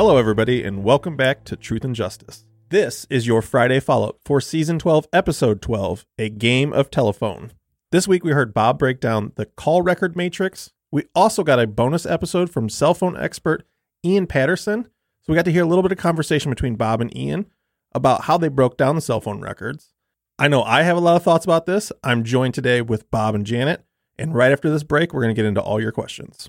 [0.00, 2.46] Hello, everybody, and welcome back to Truth and Justice.
[2.70, 7.52] This is your Friday follow up for Season 12, Episode 12 A Game of Telephone.
[7.92, 10.70] This week, we heard Bob break down the call record matrix.
[10.90, 13.66] We also got a bonus episode from cell phone expert
[14.02, 14.84] Ian Patterson.
[15.20, 17.44] So, we got to hear a little bit of conversation between Bob and Ian
[17.92, 19.92] about how they broke down the cell phone records.
[20.38, 21.92] I know I have a lot of thoughts about this.
[22.02, 23.84] I'm joined today with Bob and Janet.
[24.18, 26.48] And right after this break, we're going to get into all your questions.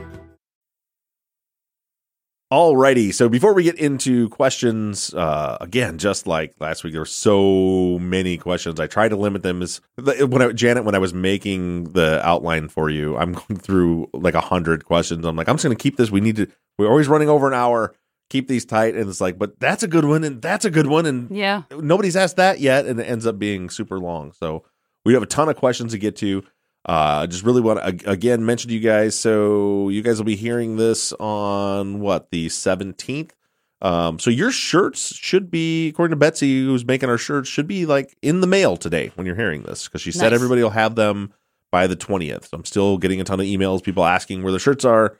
[2.51, 7.05] Alrighty, so before we get into questions, uh, again, just like last week, there were
[7.05, 8.77] so many questions.
[8.77, 9.61] I tried to limit them.
[9.61, 14.09] As when I, Janet, when I was making the outline for you, I'm going through
[14.13, 15.25] like a hundred questions.
[15.25, 16.11] I'm like, I'm just going to keep this.
[16.11, 16.47] We need to.
[16.77, 17.95] We're always running over an hour.
[18.29, 20.87] Keep these tight, and it's like, but that's a good one, and that's a good
[20.87, 21.63] one, and Yeah.
[21.71, 24.31] nobody's asked that yet, and it ends up being super long.
[24.33, 24.63] So
[25.05, 26.43] we have a ton of questions to get to.
[26.85, 29.17] Uh, just really want to again mention to you guys.
[29.17, 33.33] So you guys will be hearing this on what the seventeenth.
[33.81, 37.85] Um, so your shirts should be, according to Betsy, who's making our shirts, should be
[37.85, 40.95] like in the mail today when you're hearing this because she said everybody will have
[40.95, 41.33] them
[41.71, 42.47] by the twentieth.
[42.47, 45.17] So I'm still getting a ton of emails, people asking where the shirts are.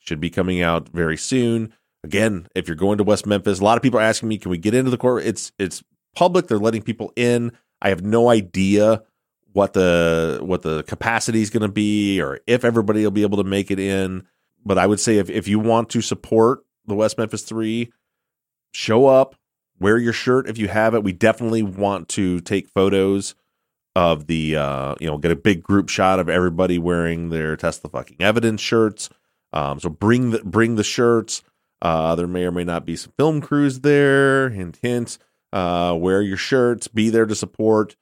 [0.00, 1.72] Should be coming out very soon.
[2.02, 4.50] Again, if you're going to West Memphis, a lot of people are asking me, can
[4.50, 5.24] we get into the court?
[5.24, 5.82] It's it's
[6.14, 6.46] public.
[6.46, 7.52] They're letting people in.
[7.80, 9.02] I have no idea
[9.54, 13.38] what the what the capacity is going to be or if everybody will be able
[13.38, 14.26] to make it in.
[14.66, 17.92] But I would say if if you want to support the West Memphis Three,
[18.72, 19.36] show up,
[19.78, 21.04] wear your shirt if you have it.
[21.04, 23.34] We definitely want to take photos
[23.94, 27.82] of the uh, you know get a big group shot of everybody wearing their test
[27.82, 29.08] the fucking evidence shirts.
[29.52, 31.42] Um, so bring the bring the shirts.
[31.80, 34.48] Uh, there may or may not be some film crews there.
[34.48, 35.18] Hint, hint.
[35.52, 36.88] Uh, wear your shirts.
[36.88, 37.94] Be there to support.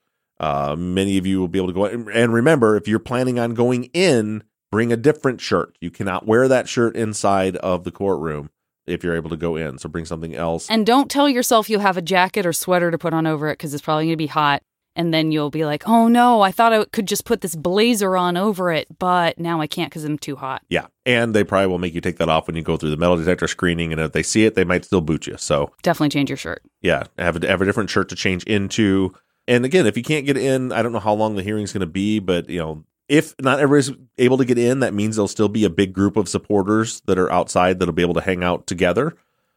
[0.43, 1.85] Uh, many of you will be able to go.
[1.85, 5.77] And remember, if you're planning on going in, bring a different shirt.
[5.79, 8.49] You cannot wear that shirt inside of the courtroom
[8.85, 9.77] if you're able to go in.
[9.77, 10.69] So bring something else.
[10.69, 13.53] And don't tell yourself you have a jacket or sweater to put on over it
[13.53, 14.63] because it's probably going to be hot.
[14.95, 18.15] And then you'll be like, oh no, I thought I could just put this blazer
[18.17, 20.61] on over it, but now I can't because I'm too hot.
[20.69, 22.97] Yeah, and they probably will make you take that off when you go through the
[22.97, 23.91] metal detector screening.
[23.91, 25.35] And if they see it, they might still boot you.
[25.37, 26.61] So Definitely change your shirt.
[26.81, 29.15] yeah, have a, have a different shirt to change into.
[29.47, 31.81] And again, if you can't get in, I don't know how long the hearing's going
[31.81, 35.27] to be, but you know, if not everybody's able to get in, that means there'll
[35.27, 38.43] still be a big group of supporters that are outside that'll be able to hang
[38.43, 39.15] out together.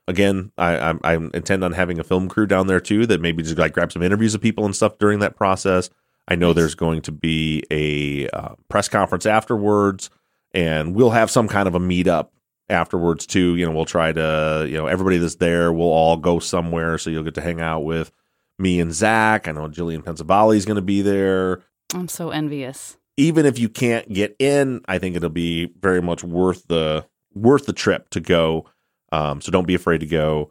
[0.08, 3.42] Again, I, I, I intend on having a film crew down there too that maybe
[3.42, 5.91] just like grab some interviews of people and stuff during that process.
[6.28, 10.10] I know there's going to be a uh, press conference afterwards,
[10.53, 12.28] and we'll have some kind of a meetup
[12.68, 13.54] afterwards too.
[13.54, 17.10] You know, we'll try to, you know, everybody that's there, we'll all go somewhere, so
[17.10, 18.10] you'll get to hang out with
[18.58, 19.48] me and Zach.
[19.48, 21.62] I know Jillian Pensavalle is going to be there.
[21.94, 22.97] I'm so envious.
[23.16, 27.66] Even if you can't get in, I think it'll be very much worth the worth
[27.66, 28.66] the trip to go.
[29.12, 30.50] Um, so don't be afraid to go.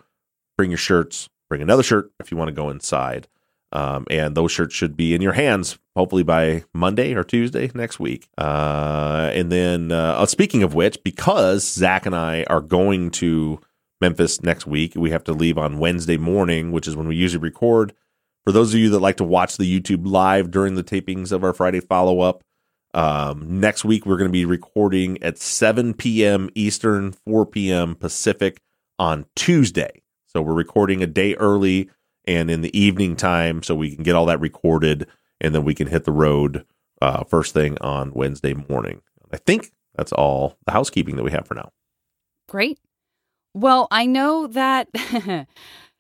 [0.58, 1.30] Bring your shirts.
[1.50, 3.28] Bring another shirt if you want to go inside.
[3.72, 8.00] Um, and those shirts should be in your hands hopefully by Monday or Tuesday next
[8.00, 8.28] week.
[8.38, 13.60] Uh, and then, uh, uh, speaking of which, because Zach and I are going to
[14.02, 17.42] Memphis next week, we have to leave on Wednesday morning, which is when we usually
[17.42, 17.94] record.
[18.44, 21.44] For those of you that like to watch the YouTube live during the tapings of
[21.44, 22.44] our Friday follow up,
[22.94, 26.50] Um, next week, we're going to be recording at 7 p.m.
[26.56, 27.96] Eastern, 4 p.m.
[27.96, 28.62] Pacific
[28.98, 30.02] on Tuesday.
[30.28, 31.90] So we're recording a day early
[32.26, 35.08] and in the evening time so we can get all that recorded
[35.42, 36.66] and then we can hit the road
[37.02, 39.02] uh, first thing on Wednesday morning.
[39.34, 41.72] I think that's all the housekeeping that we have for now.
[42.48, 42.80] Great.
[43.56, 44.90] Well, I know that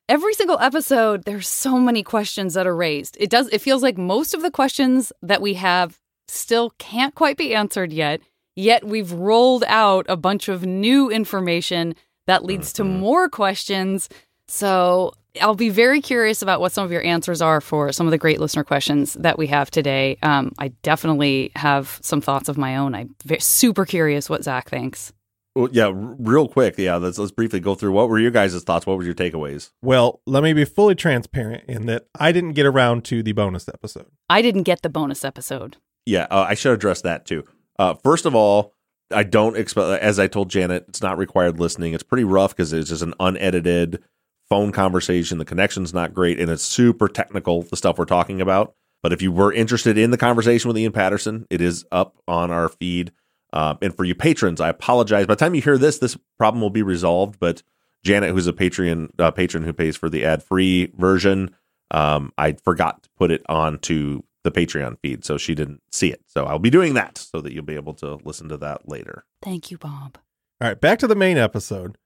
[0.09, 3.15] every single episode there's so many questions that are raised.
[3.17, 5.97] It does it feels like most of the questions that we have
[6.27, 8.19] still can't quite be answered yet.
[8.57, 11.95] Yet we've rolled out a bunch of new information
[12.27, 14.09] that leads to more questions.
[14.49, 18.11] So I'll be very curious about what some of your answers are for some of
[18.11, 20.17] the great listener questions that we have today.
[20.21, 22.93] Um, I definitely have some thoughts of my own.
[22.93, 25.13] I'm super curious what Zach thinks.
[25.55, 26.75] Well, yeah, r- real quick.
[26.77, 28.85] Yeah, let's let's briefly go through what were your guys' thoughts?
[28.85, 29.71] What were your takeaways?
[29.81, 33.67] Well, let me be fully transparent in that I didn't get around to the bonus
[33.69, 34.07] episode.
[34.29, 35.77] I didn't get the bonus episode.
[36.05, 37.43] Yeah, uh, I should address that too.
[37.79, 38.73] Uh, first of all,
[39.11, 41.93] I don't expect, as I told Janet, it's not required listening.
[41.93, 44.03] It's pretty rough because it's just an unedited
[44.49, 45.37] phone conversation.
[45.37, 48.75] The connection's not great, and it's super technical, the stuff we're talking about.
[49.01, 52.51] But if you were interested in the conversation with Ian Patterson, it is up on
[52.51, 53.11] our feed.
[53.55, 55.25] Um, and for you patrons, I apologize.
[55.25, 57.39] By the time you hear this, this problem will be resolved.
[57.39, 57.63] But
[58.03, 61.55] Janet, who's a Patreon uh, patron who pays for the ad free version,
[61.91, 66.21] um, I forgot to put it onto the Patreon feed, so she didn't see it.
[66.27, 69.23] So I'll be doing that so that you'll be able to listen to that later.
[69.41, 70.17] Thank you, Bob.
[70.61, 71.97] All right, back to the main episode.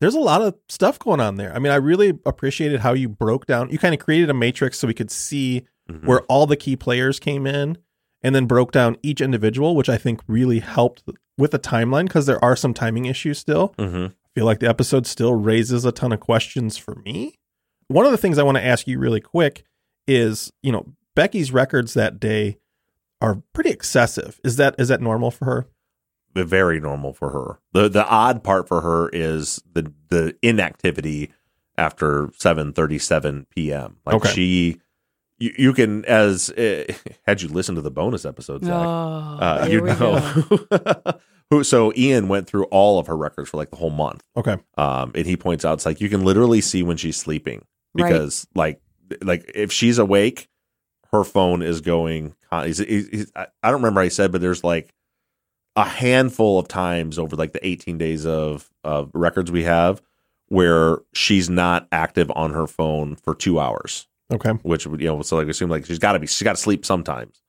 [0.00, 1.54] There's a lot of stuff going on there.
[1.54, 4.78] I mean, I really appreciated how you broke down, you kind of created a matrix
[4.78, 6.04] so we could see Mhm.
[6.06, 7.76] where all the key players came in
[8.24, 11.04] and then broke down each individual, which I think really helped
[11.38, 13.74] with the timeline because there are some timing issues still.
[13.78, 14.10] Mhm.
[14.10, 17.38] I feel like the episode still raises a ton of questions for me.
[17.88, 19.64] One of the things I want to ask you really quick
[20.08, 22.56] is, you know, Becky's records that day
[23.20, 24.40] are pretty excessive.
[24.42, 25.66] Is that is that normal for her?
[26.34, 27.60] very normal for her.
[27.72, 31.30] the The odd part for her is the the inactivity
[31.78, 33.98] after seven thirty seven p.m.
[34.04, 34.30] Like Okay.
[34.32, 34.80] she,
[35.38, 36.84] you, you can as uh,
[37.26, 41.18] had you listened to the bonus episode, Zach, Oh, uh, you know.
[41.50, 44.24] Who, so Ian went through all of her records for like the whole month.
[44.36, 44.56] Okay.
[44.78, 47.64] um, and he points out it's like you can literally see when she's sleeping
[47.94, 48.08] Right.
[48.10, 48.80] because like
[49.22, 50.48] like if she's awake,
[51.12, 52.34] her phone is going.
[52.64, 54.94] He's, he's, he's, I I don't remember how he said, but there's like
[55.76, 60.00] a handful of times over like the 18 days of of records we have
[60.48, 64.50] where she's not active on her phone for two hours, Okay.
[64.62, 66.84] which you know so like assume like she's got to be she's got to sleep
[66.86, 67.42] sometimes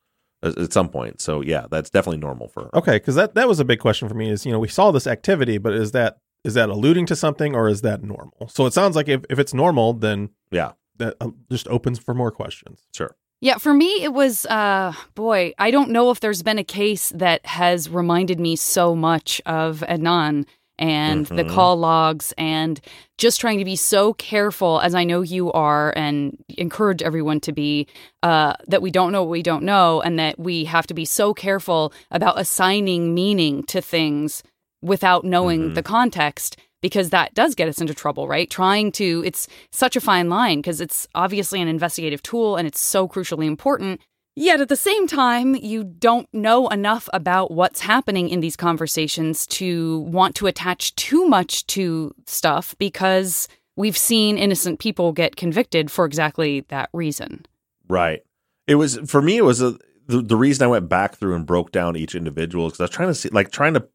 [0.44, 1.22] at, at some point.
[1.22, 2.76] So yeah, that's definitely normal for her.
[2.76, 4.30] Okay, because that that was a big question for me.
[4.30, 7.56] Is you know we saw this activity, but is that is that alluding to something
[7.56, 8.48] or is that normal?
[8.50, 12.14] So it sounds like if if it's normal, then Yeah, that uh, just opens for
[12.14, 12.86] more questions.
[12.94, 13.16] sure.
[13.42, 17.10] Yeah, for me, it was, uh, boy, I don't know if there's been a case
[17.16, 20.46] that has reminded me so much of Adnan
[20.78, 21.50] and the Mhm.
[21.54, 22.82] call logs and
[23.18, 27.52] just trying to be so careful, as I know you are, and encourage everyone to
[27.54, 27.88] be,
[28.24, 31.06] uh, that we don't know what we don't know, and that we have to be
[31.06, 34.44] so careful about assigning meaning to things
[34.82, 35.76] without knowing Mhm.
[35.76, 38.50] the context because that does get us into trouble, right?
[38.50, 42.80] Trying to, it's such a fine line because it's obviously an investigative tool and it's
[42.80, 44.02] so crucially important.
[44.38, 49.48] Yet at the same time, you don't know enough about what's happening in these conversations
[49.48, 55.90] to want to attach too much to stuff because we've seen innocent people get convicted
[55.90, 57.46] for exactly that reason.
[57.88, 58.24] Right.
[58.68, 59.38] It was for me.
[59.38, 59.78] It was a,
[60.08, 62.92] the the reason I went back through and broke down each individual because I was
[62.92, 63.88] trying to see, like, trying to,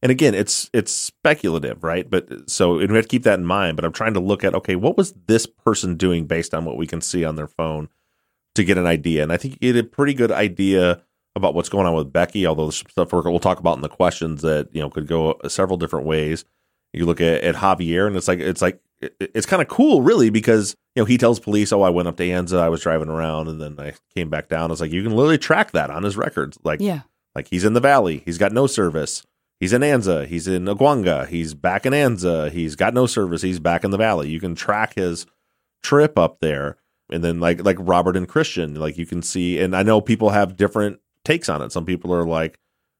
[0.00, 2.08] and again, it's it's speculative, right?
[2.08, 3.76] But so and we have to keep that in mind.
[3.76, 6.76] But I'm trying to look at okay, what was this person doing based on what
[6.76, 7.88] we can see on their phone
[8.58, 11.02] to get an idea, and I think you get a pretty good idea
[11.34, 12.46] about what's going on with Becky.
[12.46, 15.32] Although there's some stuff we'll talk about in the questions that you know could go
[15.32, 16.44] uh, several different ways.
[16.92, 20.02] You look at, at Javier, and it's like it's like it, it's kind of cool,
[20.02, 22.80] really, because you know he tells police, "Oh, I went up to Anza, I was
[22.82, 25.90] driving around, and then I came back down." It's like you can literally track that
[25.90, 27.00] on his records, like Yeah.
[27.34, 29.22] like he's in the valley, he's got no service.
[29.60, 33.58] He's in Anza, he's in Aguanga, he's back in Anza, he's got no service, he's
[33.58, 34.28] back in the valley.
[34.30, 35.26] You can track his
[35.82, 36.76] trip up there,
[37.10, 40.30] and then like like Robert and Christian, like you can see, and I know people
[40.30, 41.72] have different takes on it.
[41.72, 42.58] Some people are like,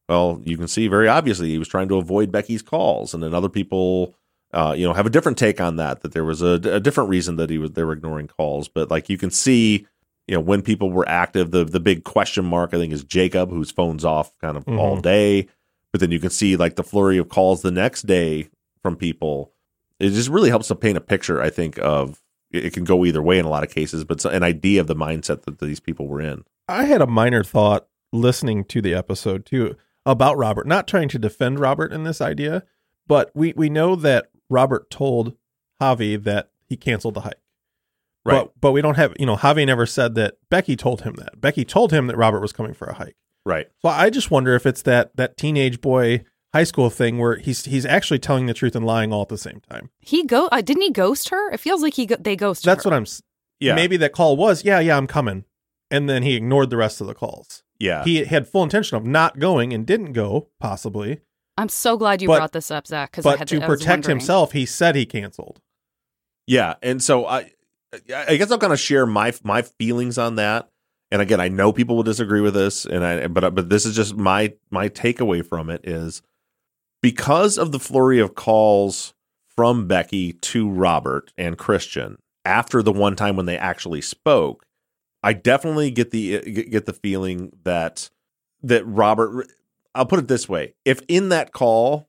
[0.08, 3.34] well, you can see very obviously he was trying to avoid Becky's calls, and then
[3.34, 4.14] other people,
[4.52, 6.00] uh, you know, have a different take on that.
[6.02, 8.90] That there was a, a different reason that he was they were ignoring calls, but
[8.90, 9.86] like you can see,
[10.26, 11.50] you know, when people were active.
[11.50, 14.96] The the big question mark I think is Jacob, whose phone's off kind of all
[14.98, 15.02] Mhm.
[15.02, 15.48] day,
[15.92, 18.48] but then you can see like the flurry of calls the next day
[18.82, 19.52] from people.
[20.00, 21.42] It just really helps to paint a picture.
[21.42, 24.42] I think of it can go either way in a lot of cases, but an
[24.42, 26.44] idea of the mindset that these people were in.
[26.66, 29.76] I had a minor thought listening to the episode too
[30.06, 32.64] about Robert, not trying to defend Robert in this idea,
[33.06, 35.36] but we we know that Robert told
[35.80, 37.40] Javi that he canceled the hike.
[38.24, 38.44] Right.
[38.44, 41.40] But but we don't have, you know, Javi never said that Becky told him that.
[41.40, 43.16] Becky told him that Robert was coming for a hike.
[43.44, 43.68] Right.
[43.80, 46.24] So I just wonder if it's that that teenage boy
[46.54, 49.38] high school thing where he's he's actually telling the truth and lying all at the
[49.38, 49.90] same time.
[50.00, 51.50] He go uh, didn't he ghost her?
[51.52, 52.90] It feels like he go- they ghosted That's her.
[52.90, 53.06] what I'm
[53.60, 53.74] Yeah.
[53.74, 55.44] Maybe that call was, yeah, yeah, I'm coming.
[55.90, 57.62] And then he ignored the rest of the calls.
[57.78, 58.04] Yeah.
[58.04, 61.20] He had full intention of not going and didn't go, possibly.
[61.56, 63.66] I'm so glad you But- brought this up, Zach, because I But had to I
[63.66, 64.18] protect wondering.
[64.18, 65.60] himself, he said he canceled.
[66.46, 67.52] Yeah, and so I,
[68.14, 70.68] I guess I'm gonna share my my feelings on that.
[71.10, 73.94] And again, I know people will disagree with this, and I but but this is
[73.96, 76.22] just my my takeaway from it is
[77.02, 79.14] because of the flurry of calls
[79.48, 84.64] from Becky to Robert and Christian after the one time when they actually spoke,
[85.22, 86.40] I definitely get the
[86.70, 88.10] get the feeling that
[88.62, 89.48] that Robert.
[89.94, 92.08] I'll put it this way: if in that call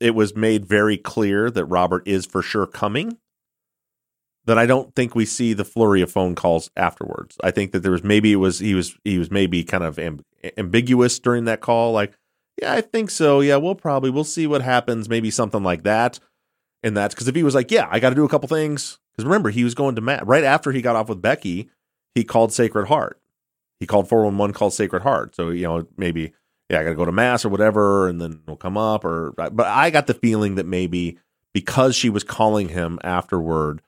[0.00, 3.18] it was made very clear that Robert is for sure coming,
[4.46, 7.36] then I don't think we see the flurry of phone calls afterwards.
[7.44, 9.96] I think that there was maybe it was he was he was maybe kind of
[9.96, 10.24] amb-
[10.56, 12.14] ambiguous during that call, like,
[12.60, 13.40] yeah, I think so.
[13.40, 15.08] Yeah, we'll probably we'll see what happens.
[15.08, 16.18] Maybe something like that.
[16.82, 18.98] And that's because if he was like, yeah, I got to do a couple things.
[19.12, 21.68] Because remember, he was going to Matt right after he got off with Becky.
[22.14, 23.20] He called Sacred Heart.
[23.78, 25.34] He called four one one, called Sacred Heart.
[25.34, 26.32] So you know maybe
[26.68, 29.04] yeah, I got to go to mass or whatever, and then it'll come up.
[29.04, 31.18] Or but I got the feeling that maybe
[31.52, 33.82] because she was calling him afterward,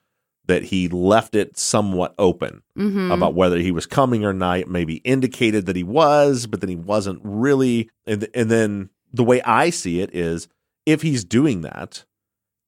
[0.46, 3.12] that he left it somewhat open Mhm.
[3.14, 4.66] about whether he was coming or not.
[4.68, 7.88] Maybe indicated that he was, but then he wasn't really.
[8.06, 10.48] And and then the way I see it is,
[10.86, 12.04] if he's doing that,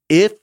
[0.08, 0.34] if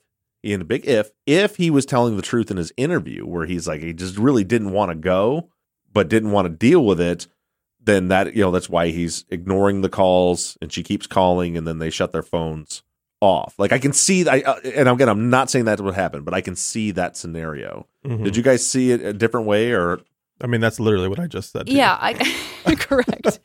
[0.43, 3.67] in a big if, if he was telling the truth in his interview, where he's
[3.67, 5.49] like he just really didn't want to go,
[5.93, 7.27] but didn't want to deal with it,
[7.83, 11.65] then that you know that's why he's ignoring the calls, and she keeps calling, and
[11.67, 12.83] then they shut their phones
[13.21, 13.53] off.
[13.57, 16.33] Like I can see, I uh, and again, I'm not saying that's what happened, but
[16.33, 17.87] I can see that scenario.
[18.05, 18.23] Mhm.
[18.23, 19.99] Did you guys see it a different way, or
[20.41, 21.67] I mean, that's literally what I just said.
[21.67, 21.73] too.
[21.73, 22.13] Yeah, I
[22.75, 23.39] correct.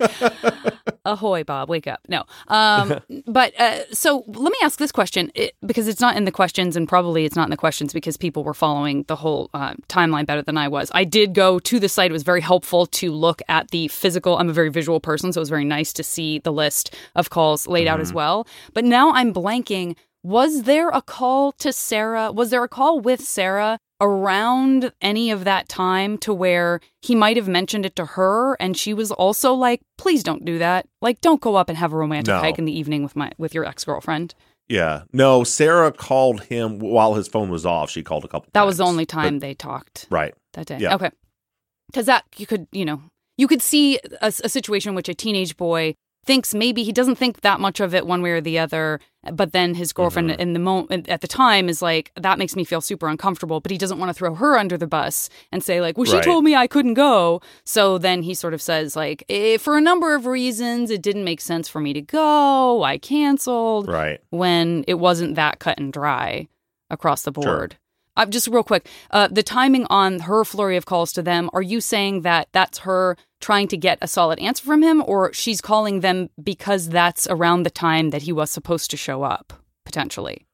[1.04, 2.00] Ahoy, Bob, wake up.
[2.08, 2.24] No.
[2.48, 6.32] Um, but uh, so let me ask this question it, because it's not in the
[6.32, 9.74] questions, and probably it's not in the questions because people were following the whole uh,
[9.88, 10.90] timeline better than I was.
[10.94, 12.10] I did go to the site.
[12.10, 14.36] It was very helpful to look at the physical.
[14.36, 17.30] I'm a very visual person, so it was very nice to see the list of
[17.30, 18.46] calls laid out as well.
[18.74, 19.96] But now I'm blanking.
[20.22, 22.32] Was there a call to Sarah?
[22.32, 27.36] Was there a call with Sarah around any of that time to where he might
[27.36, 30.86] have mentioned it to her and she was also like, please don't do that.
[31.00, 32.38] Like, don't go up and have a romantic No.
[32.40, 34.34] hike in the evening with my with your ex girlfriend.
[34.68, 35.44] yeah, no?
[35.44, 37.88] Sarah called him while his phone was off.
[37.90, 38.48] She called a couple.
[38.52, 40.34] That was the times, only but- time they talked right?
[40.54, 40.78] that day.
[40.80, 40.94] Yeah.
[40.96, 41.10] Okay.
[41.88, 43.00] Because that you could, you know,
[43.38, 45.94] you could see a, a situation in which a teenage boy
[46.26, 49.00] thinks maybe he doesn't think that much of it one way or the other,
[49.32, 50.40] but then his girlfriend Mm-hmm.
[50.40, 53.70] in the moment at the time is like, that makes me feel super uncomfortable, but
[53.70, 56.24] he doesn't want to throw her under the bus and say like, well, she Right.
[56.24, 57.40] told me I couldn't go.
[57.64, 61.24] So then he sort of says like, eh, for a number of reasons, it didn't
[61.24, 62.82] make sense for me to go.
[62.82, 64.20] I canceled Right.
[64.30, 66.48] when it wasn't that cut and dry
[66.90, 67.42] across the Sure.
[67.56, 67.76] board.
[68.18, 71.60] Uh, just real quick, uh, the timing on her flurry of calls to them, are
[71.60, 75.60] you saying that that's her trying to get a solid answer from him, or she's
[75.60, 79.52] calling them because that's around the time that he was supposed to show up,
[79.84, 80.46] potentially?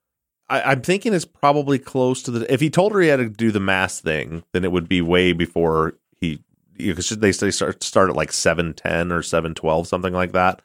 [0.48, 2.52] I, I'm thinking it's probably close to the.
[2.52, 5.00] If he told her he had to do the mass thing, then it would be
[5.00, 6.42] way before he.
[6.76, 10.62] Because they say start start at like seven ten or seven twelve, something like that.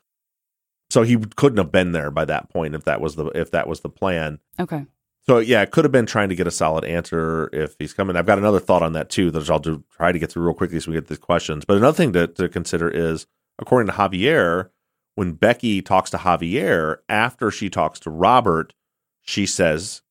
[0.90, 3.68] So he couldn't have been there by that point if that was the if that
[3.68, 4.40] was the plan.
[4.60, 4.86] Okay.
[5.30, 8.16] So yeah, it could have been trying to get a solid answer if he's coming.
[8.16, 10.54] I've got another thought on that too that I'll do, try to get through real
[10.54, 11.66] quickly so we get these questions.
[11.66, 13.28] But another thing to, to consider is,
[13.60, 14.70] according to Javier,
[15.16, 18.74] when Becky talks to Javier after she talks to Robert,
[19.22, 20.02] she says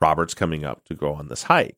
[0.00, 1.76] Robert's coming up to go on this hike.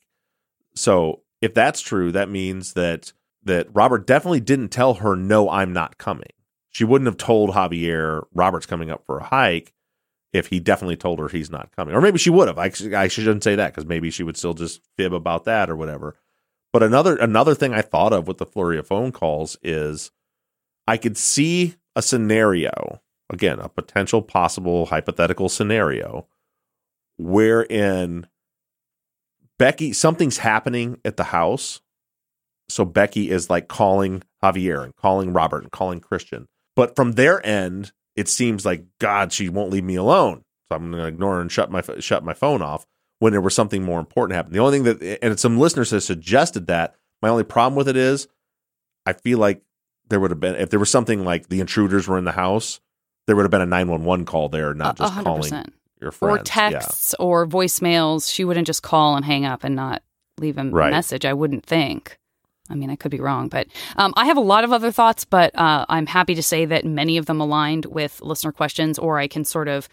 [0.77, 5.73] So if that's true, that means that that Robert definitely didn't tell her no, I'm
[5.73, 6.31] not coming.
[6.71, 9.73] She wouldn't have told Javier Robert's coming up for a hike
[10.35, 11.95] if he definitely told her he's not coming.
[11.95, 12.59] Or maybe she would have.
[12.59, 15.77] I, I shouldn't say that because maybe she would still just fib about that or
[15.77, 16.17] whatever.
[16.73, 20.11] But another another thing I thought of with the flurry of phone calls is
[20.89, 23.01] I could see a scenario,
[23.31, 26.27] again, a potential possible hypothetical scenario
[27.17, 28.27] wherein
[29.57, 31.81] Becky something's happening at the house.
[32.69, 36.49] So Becky is like calling Javier and calling Robert and calling Christian.
[36.75, 40.43] But from their end, it seems like God, she won't leave me alone.
[40.71, 42.87] So I'm going to ignore her and shut my shut my phone off
[43.19, 44.55] when there was something more important happening.
[44.55, 46.95] The only thing that and some listeners have suggested that.
[47.23, 48.29] My only problem with it is
[49.07, 49.63] I feel like
[50.09, 52.81] there would have been if there was something like the intruders were in the house,
[53.27, 55.23] there would have been a nine one one call there, not just 100%.
[55.25, 55.65] calling
[56.01, 56.41] your friends.
[56.41, 58.33] or texts or voicemails.
[58.33, 60.03] She wouldn't just call and hang up and not
[60.39, 60.91] leave a Right.
[60.91, 61.25] message.
[61.25, 62.19] I wouldn't think.
[62.71, 63.67] I mean, I could be wrong, but
[63.97, 66.85] um, I have a lot of other thoughts, but uh, I'm happy to say that
[66.85, 69.89] many of them aligned with listener questions, or I can sort of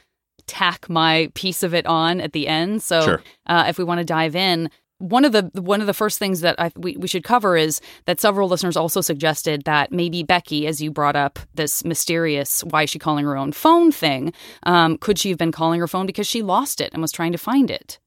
[0.48, 2.82] tack my piece of it on at the end.
[2.82, 3.22] So, Sure.
[3.46, 6.42] uh, if we want to dive in, one of the one of the first things
[6.42, 10.68] that I, we, we should cover is that several listeners also suggested that maybe Becky,
[10.68, 14.32] as you brought up this mysterious why is she calling her own phone thing,
[14.64, 17.32] um, could she have been calling her phone because she lost it and was trying
[17.32, 18.00] to find it?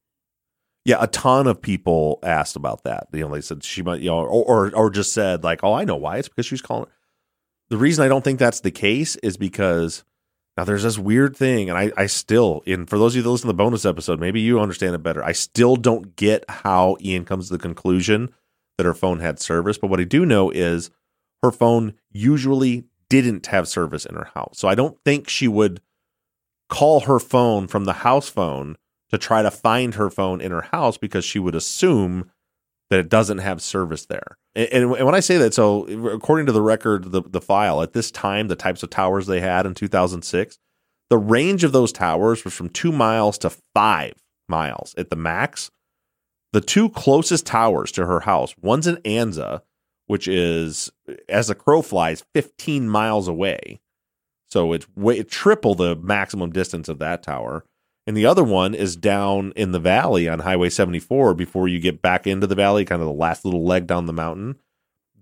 [0.84, 3.06] Yeah, a ton of people asked about that.
[3.12, 4.28] You know, they said she might, you know, or
[4.68, 6.18] or, or just said like, "Oh, I know why.
[6.18, 6.90] It's because she's calling."
[7.70, 10.04] The reason I don't think that's the case is because
[10.56, 13.30] now there's this weird thing, and I, I still, and for those of you that
[13.30, 15.24] listen to the bonus episode, maybe you understand it better.
[15.24, 18.32] I still don't get how Ian comes to the conclusion
[18.76, 20.90] that her phone had service, but what I do know is
[21.42, 25.80] her phone usually didn't have service in her house, so I don't think she would
[26.68, 28.76] call her phone from the house phone
[29.14, 32.28] to try to find her phone in her house because she would assume
[32.90, 34.36] that it doesn't have service there.
[34.56, 37.92] And, and when I say that, so according to the record, the, the file at
[37.92, 40.58] this time, the types of towers they had in 2006,
[41.10, 44.14] the range of those towers was from two miles to five
[44.48, 45.70] miles at the max.
[46.52, 49.60] The two closest towers to her house, one's in Anza,
[50.06, 50.90] which is,
[51.28, 53.80] as a crow flies, 15 miles away.
[54.48, 57.64] So it's way triple the maximum distance of that tower.
[58.06, 62.02] And the other one is down in the valley on Highway 74 before you get
[62.02, 64.56] back into the valley, kind of the last little leg down the mountain.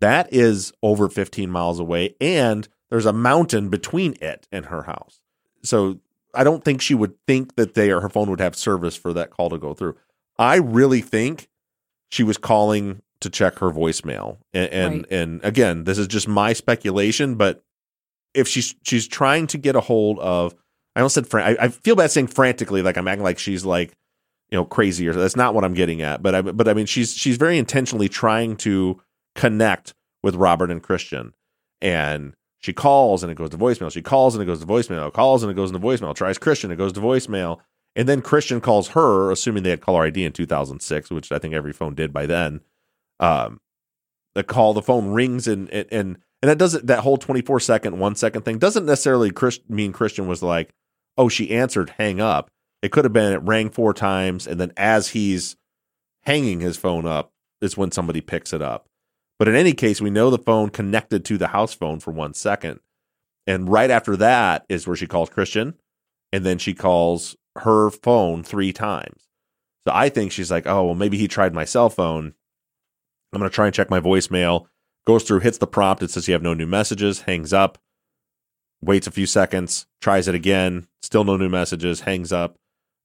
[0.01, 2.17] That is over 15 miles away.
[2.21, 5.21] And there's a mountain between it and her house.
[5.63, 6.01] So
[6.35, 9.13] I don't think she would think that they or her phone would have service for
[9.13, 9.97] that call to go through.
[10.39, 11.49] I really think
[12.09, 14.39] she was calling to check her voicemail.
[14.53, 15.07] And and, Right.
[15.13, 17.63] and again, this is just my speculation, but
[18.35, 20.55] if she's she's trying to get a hold of
[20.95, 23.65] I almost said fran- I, I feel bad saying frantically like I'm acting like she's
[23.65, 23.97] like
[24.51, 26.87] you know crazy or that's not what I'm getting at but I but I mean
[26.87, 29.01] she's she's very intentionally trying to
[29.35, 31.33] connect with Robert and Christian.
[31.81, 35.13] And she calls and it goes to voicemail she calls and it goes to voicemail
[35.13, 37.59] calls and it goes to voicemail tries Christian it goes to voicemail.
[37.95, 41.55] And then Christian calls her assuming they had caller ID in 2006 which I think
[41.55, 42.61] every phone did by then
[43.21, 43.61] um
[44.35, 47.99] the call the phone rings and and and, and that doesn't that whole 24 second
[47.99, 50.73] one second thing doesn't necessarily Chris, mean Christian was like
[51.17, 52.51] oh she answered hang up.
[52.83, 55.57] It could have been it rang four times and then as he's
[56.23, 58.87] hanging his phone up is when somebody picks it up.
[59.39, 62.35] But in any case we know the phone connected to the house phone for one
[62.35, 62.81] second.
[63.47, 65.75] And right after that is where she calls Christian
[66.33, 69.29] and then she calls her phone three times.
[69.87, 72.35] So I think she's like oh well maybe he tried my cell phone.
[73.33, 74.67] I'm going to try and check my voicemail.
[75.07, 76.03] Goes through, hits the prompt.
[76.03, 77.79] It says you have no new messages, hangs up,
[78.83, 82.57] waits a few seconds, tries it again, still no new messages, hangs up.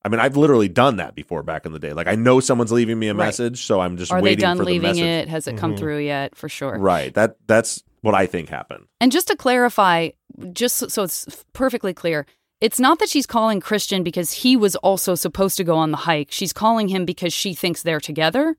[0.04, 1.94] I mean, I've literally done that before back in the day.
[1.94, 3.26] Like I know someone's leaving me a Right.
[3.26, 5.04] message, so I'm just Are they done for the leaving message.
[5.04, 5.28] it?
[5.28, 5.80] Has it come Mhm.
[5.80, 6.36] through yet?
[6.36, 6.78] For sure.
[6.78, 7.14] Right.
[7.14, 8.86] That that's what I think happened.
[9.02, 10.10] And just to clarify,
[10.54, 12.26] just so- so it's perfectly clear,
[12.62, 15.98] it's not that she's calling Christian because he was also supposed to go on the
[15.98, 16.32] hike.
[16.32, 18.56] She's calling him because she thinks they're together.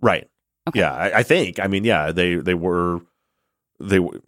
[0.00, 0.28] Right.
[0.68, 0.78] Okay.
[0.80, 1.58] Yeah, I, I think.
[1.58, 3.00] I mean, yeah, they they were
[3.80, 3.98] they.
[3.98, 4.20] were-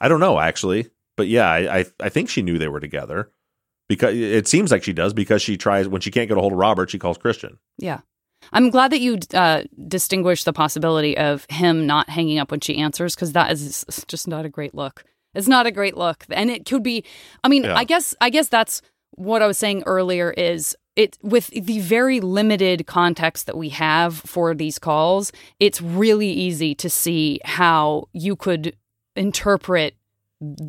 [0.00, 3.30] I don't know actually, but yeah, I, I I think she knew they were together
[3.88, 6.52] because it seems like she does because she tries when she can't get a hold
[6.52, 7.58] of Robert, she calls Christian.
[7.78, 8.00] Yeah.
[8.52, 12.76] I'm glad that you uh, distinguished the possibility of him not hanging up when she
[12.78, 15.04] answers because that is just not a great look.
[15.34, 17.04] It's not a great look, and it could be.
[17.44, 17.76] I mean, Yeah.
[17.76, 20.30] I guess I guess that's what I was saying earlier.
[20.32, 25.32] Is it with the very limited context that we have for these calls?
[25.60, 28.76] It's really easy to see how you could
[29.16, 29.94] interpret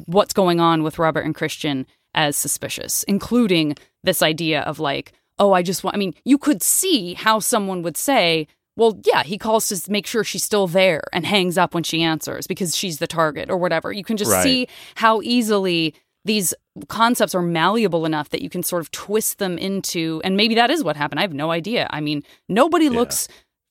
[0.06, 5.54] what's going on with Robert and Christian as suspicious, including this idea of like, oh,
[5.54, 9.38] I just want, I mean, you could see how someone would say, well, yeah, he
[9.38, 13.00] calls to make sure she's still there and hangs up when she answers because she's
[13.00, 13.92] the target or whatever.
[13.92, 14.44] You can just Right.
[14.44, 15.94] see how easily
[16.26, 16.54] these
[16.88, 20.72] concepts are malleable enough that you can sort of twist them into, and maybe that
[20.72, 21.20] is what happened.
[21.20, 21.88] I have no idea.
[21.90, 23.28] I mean, nobody looks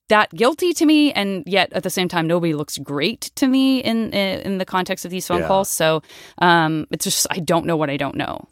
[0.09, 3.79] that guilty to me and yet at the same time nobody looks great to me
[3.79, 5.47] in in the context of these phone Yeah.
[5.47, 6.01] calls so
[6.39, 8.47] um it's just i don't know what i don't know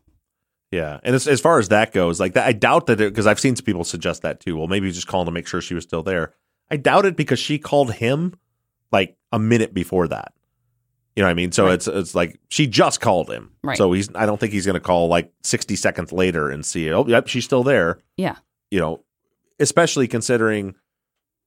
[0.72, 3.42] Yeah, and as, as far as that goes, like that, I doubt that because I've
[3.42, 4.56] seen some people suggest that too.
[4.56, 6.32] Well, maybe just calling to make sure she was still there.
[6.70, 8.36] I doubt it because she called him
[8.90, 10.32] like a minute before that.
[11.18, 11.52] You know what I mean?
[11.52, 11.74] So Right.
[11.74, 13.52] it's it's like she just called him.
[13.62, 13.78] Right.
[13.78, 16.90] So he's I don't think he's going to call like 60 seconds later and see,
[16.94, 18.00] oh, yep, she's still there.
[18.16, 18.38] yeah
[18.72, 19.04] You know,
[19.60, 20.76] especially considering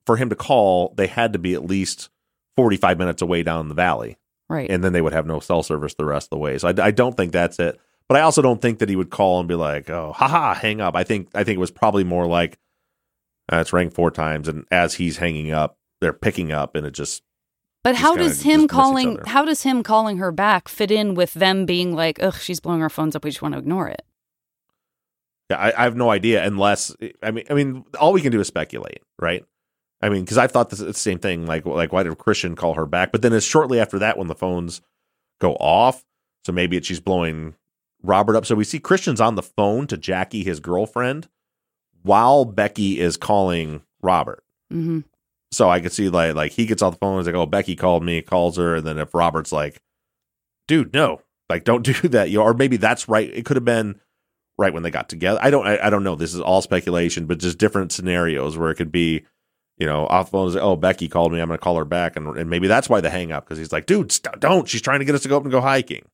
[0.07, 2.11] for him to call, they had to be at least
[2.57, 4.19] 45 minutes away down the valley.
[4.47, 4.71] Right.
[4.71, 6.59] and then they would have no cell service the rest of the way.
[6.59, 7.81] So I, I don't think that's it.
[8.09, 10.83] But I also don't think that he would call and be like, "Oh, haha, hang
[10.83, 12.59] up." I think I think it was probably more like
[13.51, 16.93] uh, it's rang four times, and as he's hanging up, they're picking up, and it
[16.93, 17.23] just
[17.83, 21.33] But Just how does him calling how does him calling her back fit in with
[21.33, 24.03] them being like, ugh, she's blowing our phones up, we just want to ignore it.
[25.51, 28.40] Yeah, I, I have no idea unless I mean I mean all we can do
[28.40, 29.45] is speculate, right?
[30.05, 31.47] I mean, because I thought this, the same thing.
[31.47, 33.11] Like, like why did Christian call her back?
[33.11, 34.83] But then it's shortly after that when the phones
[35.40, 36.05] go off.
[36.45, 37.55] So maybe it's she's blowing
[38.03, 38.45] Robert up.
[38.45, 41.29] So we see Christian's on the phone to Jackie, his girlfriend,
[42.03, 44.45] while Becky is calling Robert.
[44.71, 45.01] hmm
[45.51, 47.47] So I could see like like he gets off the phone and is like, "Oh,
[47.47, 49.81] Becky called me," calls her, and then if Robert's like,
[50.69, 53.31] "Dude, no, like don't do that," you know, or maybe that's right.
[53.33, 53.99] It could have been
[54.59, 55.38] right when they got together.
[55.43, 56.14] I don't I, I don't know.
[56.14, 59.25] This is all speculation, but just different scenarios where it could be,
[59.79, 60.49] you know, off the phone.
[60.49, 61.41] is, Oh, Becky called me.
[61.41, 63.59] I'm going to call her back, and and maybe that's why the hang up because
[63.59, 65.61] he's like, "Dude, st- don't." She's trying to get us to go up and go
[65.61, 66.05] hiking.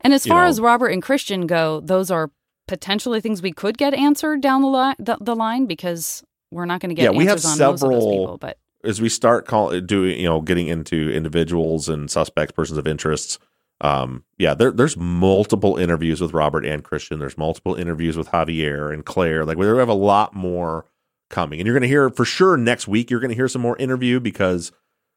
[0.00, 0.48] And as You far know.
[0.48, 2.30] as Robert and Christian go, those are
[2.68, 6.80] potentially things we could get answered down the line the, the line because we're not
[6.80, 9.00] going to get Yeah, we have answers on most of those several- people, but as
[9.00, 13.38] we start call doing you know getting into individuals and suspects persons of interests
[13.80, 18.92] um yeah there, there's multiple interviews with robert and christian there's multiple interviews with javier
[18.92, 20.84] and claire like we have a lot more
[21.32, 23.62] coming and you're going to hear for sure next week you're going to hear some
[23.62, 24.70] more interview because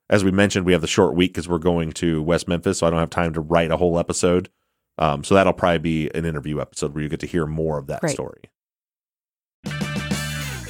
[0.10, 2.88] as we mentioned we have the short week because we're going to west memphis so
[2.88, 4.50] i don't have time to write a whole episode
[4.98, 7.86] um so that'll probably be an interview episode where you get to hear more of
[7.86, 8.14] that Great.
[8.14, 8.50] story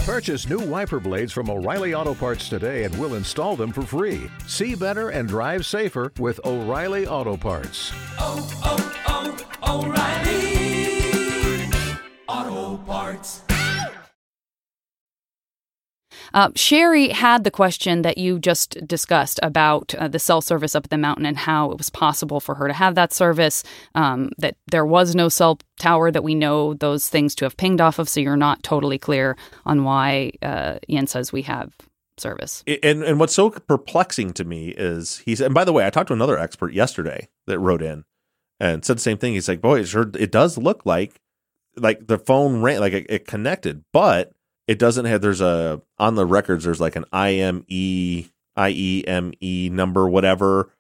[0.06, 4.30] Purchase new wiper blades from O'Reilly Auto Parts today and we'll install them for free.
[4.46, 7.92] See better and drive safer with O'Reilly Auto Parts.
[16.36, 20.84] Uh, Sherry had the question that you just discussed about uh, the cell service up
[20.84, 23.63] at the mountain and how it was possible for her to have that service,
[23.95, 27.80] um, that there was no cell tower that we know those things to have pinged
[27.80, 28.10] off of.
[28.10, 31.74] So you're not totally clear on why uh, Ian says we have
[32.17, 32.65] service.
[32.84, 36.08] And and what's so perplexing to me is he's and by the way, I talked
[36.08, 38.04] to another expert yesterday that wrote in
[38.60, 39.34] and said the same thing.
[39.34, 41.21] He's like, boy, it sure it does look like
[41.78, 44.34] like the phone ran like it, it connected, but
[44.67, 45.21] it doesn't have.
[45.21, 46.63] There's a on the records.
[46.63, 47.65] There's like an IME
[48.58, 50.71] IEME E number, whatever.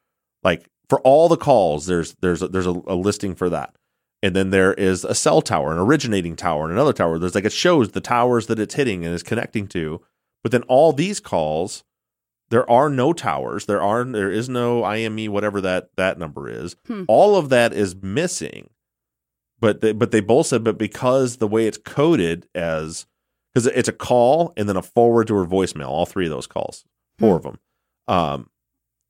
[0.43, 3.75] Like for all the calls, there's there's a, there's a, a listing for that.
[4.23, 7.19] And then there is a cell tower, an originating tower, and another tower.
[7.19, 10.01] There's like it shows the towers that it's hitting and is connecting to.
[10.41, 11.83] But then all these calls,
[12.49, 13.65] there are no towers.
[13.65, 16.75] There are there is no IME whatever that that number is.
[16.87, 17.03] Hmm.
[17.07, 18.69] All of that is missing.
[19.59, 23.05] But they, but they both said but because the way it's coded as
[23.55, 25.87] because it's a call and then a forward to her voicemail.
[25.87, 26.83] All three of those calls,
[27.17, 27.59] four of them.
[28.07, 28.49] Um,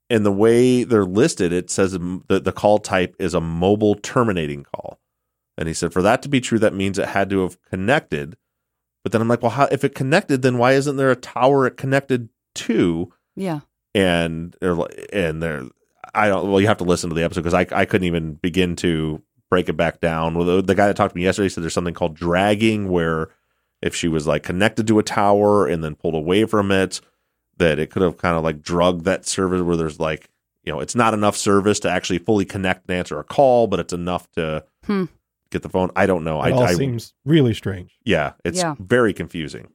[0.08, 4.62] and the way they're listed, it says the the call type is a mobile terminating
[4.62, 5.00] call.
[5.58, 8.36] And he said for that to be true, that means it had to have connected.
[9.02, 11.66] But then I'm like, well, how, if it connected, then why isn't there a tower
[11.66, 13.12] it connected to?
[13.34, 13.60] Yeah.
[13.94, 14.56] And
[15.12, 15.64] and they're
[16.14, 16.50] I don't.
[16.50, 19.22] Well, you have to listen to the episode because I I couldn't even begin to
[19.50, 20.34] break it back down.
[20.34, 23.30] Well, the, the guy that talked to me yesterday said there's something called dragging where
[23.82, 27.00] if she was like connected to a tower and then pulled away from it,
[27.58, 30.28] that it could have kind of like drugged that service where there's like
[30.64, 33.80] you know it's not enough service to actually fully connect and answer a call, but
[33.80, 35.04] it's enough to Hmm.
[35.50, 35.90] get the phone.
[35.96, 36.42] I don't know.
[36.42, 37.96] It I, all I seems really strange.
[38.04, 38.74] yeah, it's Yeah.
[38.78, 39.68] very confusing.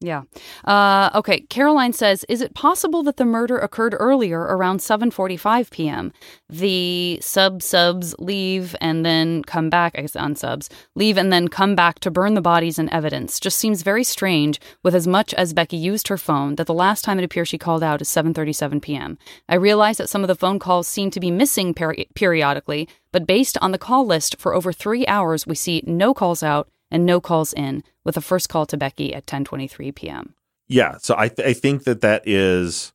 [0.00, 0.24] Yeah.
[0.64, 1.40] Uh, okay.
[1.48, 6.12] Caroline says, "Is it possible that the murder occurred earlier, around 7:45 p.m.?
[6.48, 9.94] The sub subs leave and then come back.
[9.96, 13.40] I guess unsubs leave and then come back to burn the bodies and evidence.
[13.40, 14.60] Just seems very strange.
[14.82, 17.58] With as much as Becky used her phone, that the last time it appears she
[17.58, 19.16] called out is 7:37 p.m.
[19.48, 23.26] I realize that some of the phone calls seem to be missing peri- periodically, but
[23.26, 27.04] based on the call list for over three hours, we see no calls out." And
[27.04, 30.36] no calls in, with a first call to Becky at 10:23 p.m.
[30.68, 32.92] Yeah, so I th- I think that that is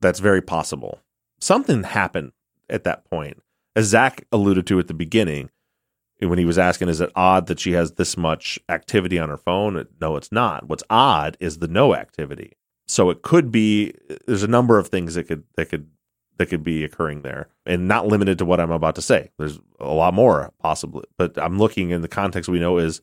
[0.00, 0.98] that's very possible.
[1.40, 2.32] Something happened
[2.68, 3.40] at that point,
[3.76, 5.50] as Zach alluded to at the beginning
[6.18, 9.36] when he was asking, "Is it odd that she has this much activity on her
[9.36, 10.66] phone?" No, it's not.
[10.68, 12.54] What's odd is the no activity.
[12.88, 13.94] So it could be.
[14.26, 15.90] There's a number of things that could that could
[16.38, 19.30] that could be occurring there, and not limited to what I'm about to say.
[19.38, 23.00] There's a lot more possibly, but I'm looking in the context we know is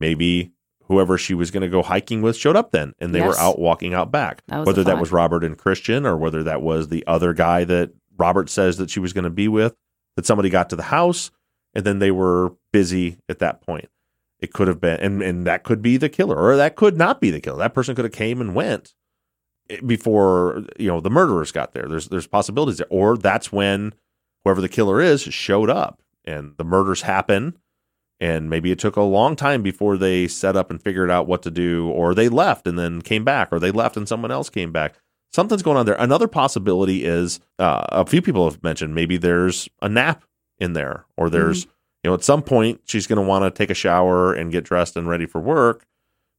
[0.00, 0.52] maybe
[0.86, 3.36] whoever she was going to go hiking with showed up then and they Yes.
[3.36, 4.42] were out walking out back.
[4.46, 7.90] That whether that was robert and christian or whether that was the other guy that
[8.16, 9.76] robert says that she was going to be with
[10.16, 11.30] that somebody got to the house
[11.74, 13.88] and then they were busy at that point.
[14.40, 17.20] It could have been and, and that could be the killer or that could not
[17.20, 17.58] be the killer.
[17.58, 18.94] That person could have came and went
[19.84, 21.86] before you know the murderers got there.
[21.88, 22.86] There's there's possibilities there.
[22.90, 23.94] Or that's when
[24.44, 27.58] whoever the killer is showed up and the murders happen.
[28.20, 31.42] And maybe it took a long time before they set up and figured out what
[31.42, 34.50] to do or they left and then came back or they left and someone else
[34.50, 34.94] came back.
[35.32, 35.94] Something's going on there.
[35.94, 40.24] Another possibility is uh, a few people have mentioned maybe there's a nap
[40.58, 41.66] in there or there's
[42.02, 44.64] you know at some point she's going to want to take a shower and get
[44.64, 45.84] dressed and ready for work.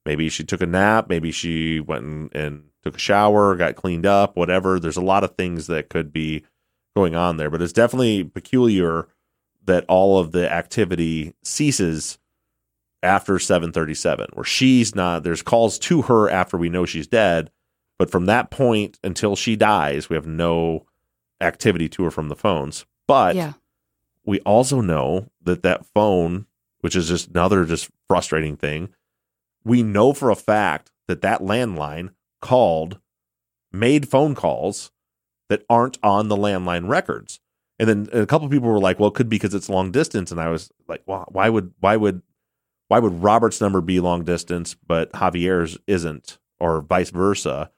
[0.05, 1.07] Maybe she took a nap.
[1.07, 5.23] Maybe she went and, and took a shower got cleaned up whatever there's a lot
[5.23, 6.43] of things that could be
[6.95, 9.07] going on there but it's definitely peculiar
[9.65, 12.17] that all of the activity ceases
[13.01, 17.51] after 737 where she's not there's calls to her after we know she's dead
[17.97, 20.85] but from that point until she dies we have no
[21.41, 23.53] activity to her from the phones but yeah.
[24.25, 26.45] we also know that that phone
[26.81, 28.89] which is just another just frustrating thing
[29.63, 32.09] we know for a fact that that landline
[32.41, 32.99] called
[33.71, 34.91] made phone calls
[35.49, 37.39] that aren't on the landline records
[37.79, 39.91] and then a couple of people were like, "Well, it could be because it's long
[39.91, 42.21] distance." And I was like, "Well, why would why would
[42.89, 47.71] why would Robert's number be long distance, but Javier's isn't, or vice versa?"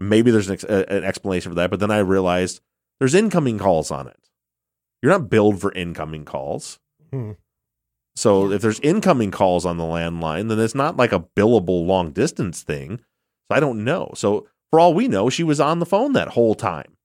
[0.00, 1.70] Maybe there's an, ex- an explanation for that.
[1.70, 2.60] But then I realized
[2.98, 4.30] there's incoming calls on it.
[5.02, 6.80] You're not billed for incoming calls.
[7.12, 7.32] Hmm.
[8.16, 12.10] So if there's incoming calls on the landline, then it's not like a billable long
[12.10, 13.00] distance thing.
[13.52, 14.10] So I don't know.
[14.14, 16.96] So for all we know, she was on the phone that whole time.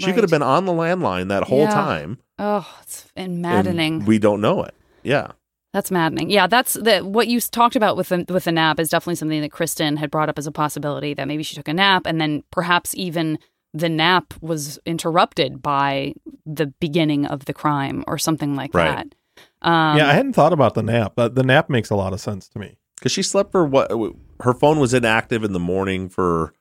[0.00, 1.70] She could have been on the landline that whole Yeah.
[1.74, 2.18] time.
[2.38, 4.04] Oh, it's and maddening.
[4.04, 4.74] we don't know it.
[5.04, 5.28] Yeah.
[5.72, 6.30] That's maddening.
[6.30, 9.40] Yeah, that's the what you talked about with the, with the nap is definitely something
[9.40, 12.20] that Kristen had brought up as a possibility that maybe she took a nap and
[12.20, 13.38] then perhaps even
[13.72, 16.14] the nap was interrupted by
[16.46, 18.96] the beginning of the crime or something like Right.
[18.96, 19.14] that.
[19.68, 22.20] Um, yeah, I hadn't thought about the nap, but the nap makes a lot of
[22.20, 22.76] sense to me.
[22.96, 23.90] Because she slept for what?
[24.40, 26.52] Her phone was inactive in the morning for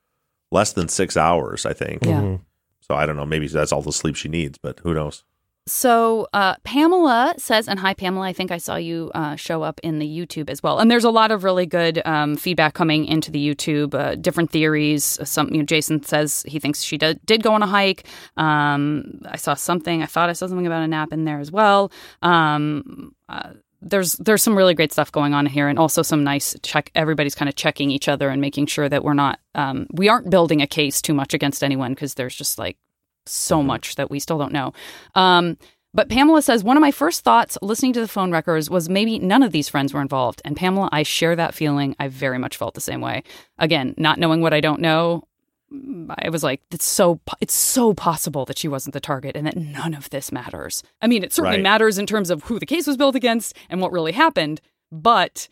[0.51, 2.05] less than six hours, I think.
[2.05, 2.21] Yeah.
[2.21, 2.39] Mhm.
[2.81, 3.25] So I don't know.
[3.25, 5.23] Maybe that's all the sleep she needs, but who knows?
[5.65, 9.79] So uh, Pamela says, and hi Pamela, I think I saw you uh, show up
[9.81, 10.79] in the YouTube as well.
[10.79, 14.51] And there's a lot of really good um, feedback coming into the YouTube, uh, different
[14.51, 15.17] theories.
[15.23, 18.05] Some, you know, Jason says he thinks she did, did go on a hike.
[18.35, 20.03] Um, I saw something.
[20.03, 21.93] I thought I saw something about a nap in there as well.
[22.21, 23.51] Um, uh,
[23.83, 26.91] there's there's some really great stuff going on here, and also some nice check.
[26.95, 30.29] Everybody's kind of checking each other and making sure that we're not um, we aren't
[30.29, 32.77] building a case too much against anyone because there's just like
[33.25, 34.73] so much that we still don't know.
[35.15, 35.57] Um,
[35.93, 39.19] but Pamela says one of my first thoughts listening to the phone records was maybe
[39.19, 40.41] none of these friends were involved.
[40.43, 41.95] And Pamela, I share that feeling.
[41.99, 43.23] I very much felt the same way.
[43.59, 45.27] Again, not knowing what I don't know,
[46.19, 49.57] I was like, it's so it's so possible that she wasn't the target and that
[49.57, 50.83] none of this matters.
[51.01, 51.63] I mean, it certainly Right.
[51.63, 55.47] matters in terms of who the case was built against and what really happened, but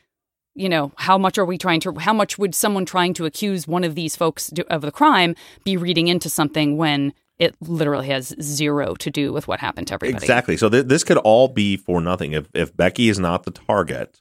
[0.54, 3.68] you know, how much are we trying to how much would someone trying to accuse
[3.68, 8.08] one of these folks do- of the crime be reading into something when it literally
[8.08, 10.22] has zero to do with what happened to everybody?
[10.24, 10.58] Exactly.
[10.58, 12.34] So th- this could all be for nothing.
[12.34, 14.20] If if Becky is not the target,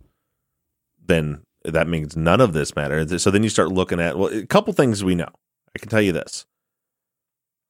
[1.04, 3.22] then that means none of this matters.
[3.22, 5.28] So then you start looking at well, a couple things we know.
[5.74, 6.46] I can tell you this: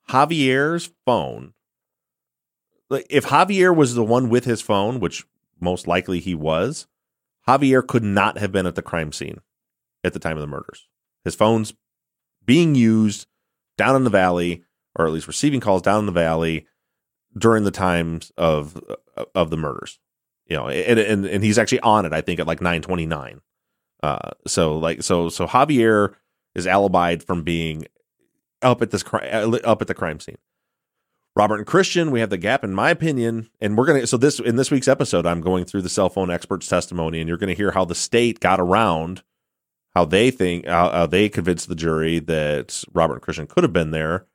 [0.09, 1.55] Javier's phone.
[2.89, 5.25] Like, if Javier was the one with his phone, which
[5.61, 6.89] most likely he was,
[7.47, 9.41] Javier could not have been at the crime scene
[10.03, 10.89] at the time of the murders.
[11.25, 11.75] His phone's
[12.45, 13.27] being used
[13.77, 14.65] down in the valley,
[14.97, 16.67] or at least receiving calls down in the valley
[17.37, 18.83] during the times of
[19.35, 19.99] of the murders.
[20.47, 22.13] You know, and and, and he's actually on it.
[22.13, 23.41] I think at like nine twenty nine.
[24.03, 26.15] Uh, so like so so Javier
[26.55, 27.87] is alibied from being
[28.63, 30.39] up at this cri- up at the crime scene.
[31.37, 34.07] Robert and Christian, we have the gap, in my opinion, and we're gonna.
[34.07, 37.29] So this in this week's episode, I'm going through the cell phone experts' testimony, and
[37.29, 39.23] you're going to hear how the state got around
[39.95, 43.73] how they think how, how they convinced the jury that Robert and Christian could have
[43.73, 44.27] been there.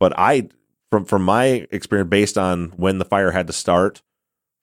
[0.00, 0.48] But I,
[0.90, 4.02] from from my experience, based on when the fire had to start,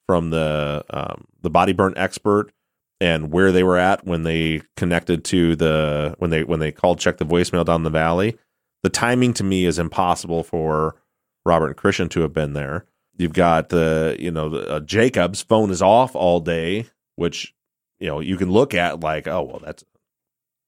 [0.08, 2.52] from the um, the body burn expert
[3.02, 7.00] and where they were at when they connected to the when they when they called
[7.00, 8.38] check the voicemail down the valley,
[8.84, 10.96] the timing to me is impossible for
[11.44, 12.86] Robert and Christian to have been there.
[13.18, 16.86] You've got the you know the, uh, Jacob's phone is off all day,
[17.16, 17.56] which
[18.00, 19.84] you know you can look at like oh well that's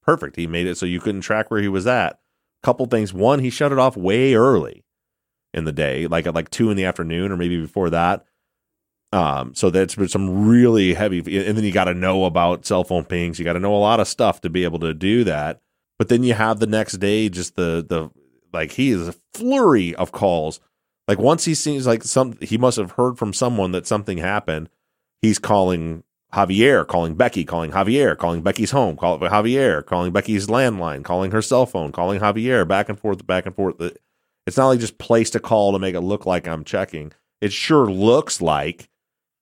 [0.01, 0.35] perfect.
[0.35, 2.19] He made it so you couldn't track where he was at.
[2.63, 3.13] Couple things.
[3.13, 4.83] One, he shut it off way early
[5.53, 8.25] in the day, like at like two in the afternoon or maybe before that.
[9.13, 12.83] Um, so that's been some really heavy, and then you got to know about cell
[12.83, 13.37] phone pings.
[13.37, 15.61] You got to know a lot of stuff to be able to do that.
[15.99, 18.09] But then you have the next day, just the the
[18.51, 20.59] like he is a flurry of calls.
[21.07, 24.69] Like once he seems like some, he must have heard from someone that something happened.
[25.21, 31.03] He's calling Javier, calling Becky, calling Javier, calling Becky's home, calling Javier, calling Becky's landline,
[31.03, 33.75] calling her cell phone, calling Javier, back and forth, back and forth.
[34.47, 37.13] It's not like just placed a call to make it look like I'm checking.
[37.41, 38.89] it sure looks like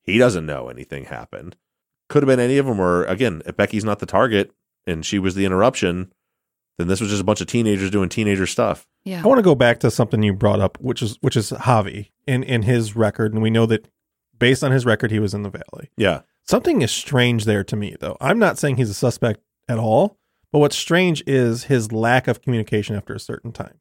[0.04, 1.56] he doesn't know anything happened.
[2.10, 4.52] Could have been any of them, or again, if Becky's not the target
[4.86, 6.12] and she was the interruption,
[6.78, 8.88] then this was just a bunch of teenagers doing teenager stuff.
[9.04, 9.22] Yeah.
[9.24, 12.12] I want to go back to something you brought up, which is which is Javi
[12.28, 13.88] in in his record, and we know that
[14.38, 15.90] based on his record, he was in the valley.
[15.98, 16.22] Yeah.
[16.44, 18.18] Something is strange there to me, though.
[18.20, 20.18] I'm not saying he's a suspect at all,
[20.52, 23.80] but what's strange is his lack of communication after a certain time.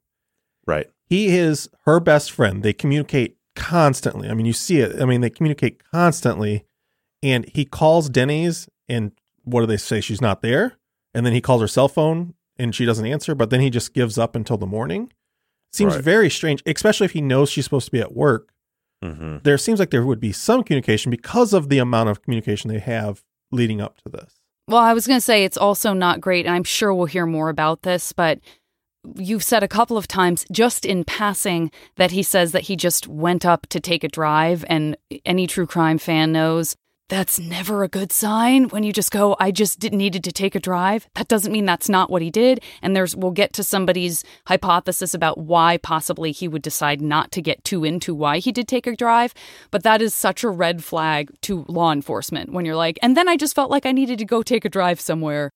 [0.66, 0.90] Right.
[1.06, 2.62] He is her best friend.
[2.62, 4.28] They communicate constantly.
[4.28, 5.00] I mean, you see it.
[5.00, 6.64] I mean, they communicate constantly,
[7.22, 9.12] and he calls Denny's, and
[9.44, 10.00] what do they say?
[10.00, 10.78] She's not there,
[11.14, 13.34] and then he calls her cell phone, and she doesn't answer.
[13.34, 15.12] But then he just gives up until the morning.
[15.72, 16.02] Seems Right.
[16.04, 18.48] very strange, especially if he knows she's supposed to be at work
[19.02, 19.38] Mm-hmm.
[19.44, 22.78] there seems like there would be some communication because of the amount of communication they
[22.80, 24.42] have leading up to this.
[24.68, 27.24] Well, I was going to say it's also not great, and I'm sure we'll hear
[27.24, 28.40] more about this, but
[29.16, 33.06] you've said a couple of times just in passing that he says that he just
[33.06, 36.76] went up to take a drive, and any true crime fan knows
[37.10, 40.54] that's never a good sign when you just go, I just did, needed to take
[40.54, 41.08] a drive.
[41.16, 42.62] That doesn't mean that's not what he did.
[42.82, 47.42] And there's, we'll get to somebody's hypothesis about why possibly he would decide not to
[47.42, 49.34] get too into why he did take a drive.
[49.72, 53.28] But that is such a red flag to law enforcement when you're like, and then
[53.28, 55.50] I just felt like I needed to go take a drive somewhere.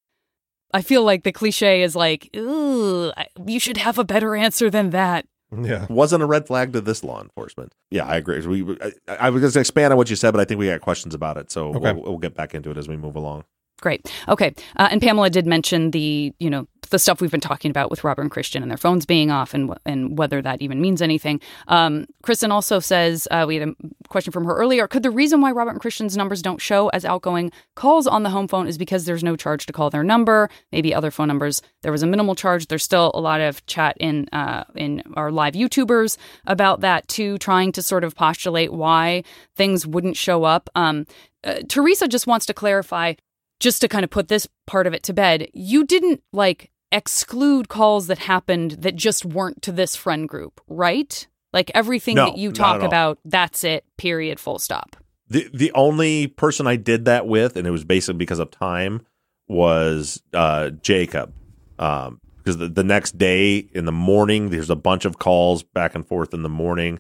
[0.74, 3.12] I feel like the cliche is like, ooh,
[3.46, 5.24] you should have a better answer than that.
[5.56, 5.86] Yeah.
[5.88, 7.74] Wasn't a red flag to this law enforcement.
[7.90, 8.40] Yeah, I agree.
[8.44, 8.92] We, I,
[9.26, 11.14] I was going to expand on what you said, but I think we got questions
[11.14, 11.92] about it, so Okay.
[11.92, 13.44] we'll, we'll get back into it as we move along.
[13.80, 14.10] Great.
[14.28, 14.54] Okay.
[14.76, 18.04] Uh, and Pamela did mention the, you know, the stuff we've been talking about with
[18.04, 21.40] Robert and Christian and their phones being off and and whether that even means anything.
[21.68, 23.74] Um, Kristen also says uh, we had a
[24.08, 24.86] question from her earlier.
[24.86, 28.30] Could the reason why Robert and Christian's numbers don't show as outgoing calls on the
[28.30, 30.48] home phone is because there's no charge to call their number?
[30.72, 32.66] Maybe other phone numbers there was a minimal charge.
[32.66, 37.38] There's still a lot of chat in uh, in our live YouTubers about that too,
[37.38, 39.24] trying to sort of postulate why
[39.56, 40.70] things wouldn't show up.
[40.74, 41.06] Um,
[41.44, 43.14] uh, Teresa just wants to clarify
[43.60, 47.68] just to kind of put this part of it to bed, you didn't like exclude
[47.68, 51.26] calls that happened that just weren't to this friend group, right?
[51.52, 54.96] Like everything No, that you talk about, that's it, period, full stop.
[55.28, 59.06] The the only person I did that with, and it was basically because of time,
[59.48, 61.32] was uh, Jacob.
[61.78, 65.94] Um, because the, the next day in the morning, there's a bunch of calls back
[65.94, 66.98] and forth in the morning.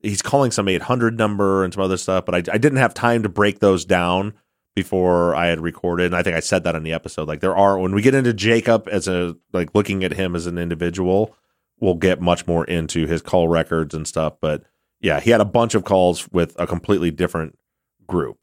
[0.00, 3.22] He's calling some 800 number and some other stuff, but I, I didn't have time
[3.22, 4.32] to break those down
[4.76, 6.06] before I had recorded.
[6.06, 7.26] And I think I said that on the episode.
[7.26, 10.46] Like there are when we get into Jacob as a like looking at him as
[10.46, 11.34] an individual,
[11.80, 14.34] we'll get much more into his call records and stuff.
[14.40, 14.64] But
[15.00, 17.58] yeah, he had a bunch of calls with a completely different
[18.06, 18.38] group.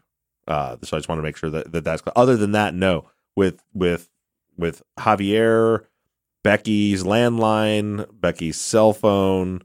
[0.48, 3.10] Uh, so I just want to make sure that, that that's other than that, no.
[3.36, 4.10] With with
[4.58, 5.86] with Javier,
[6.44, 9.62] Becky's landline, Becky's cell phone,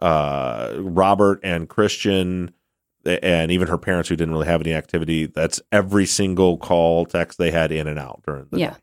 [0.00, 2.52] uh, Robert and Christian,
[3.04, 5.26] and even her parents who didn't really have any activity.
[5.26, 8.70] That's every single call text they had in and out during the Yeah.
[8.70, 8.76] day.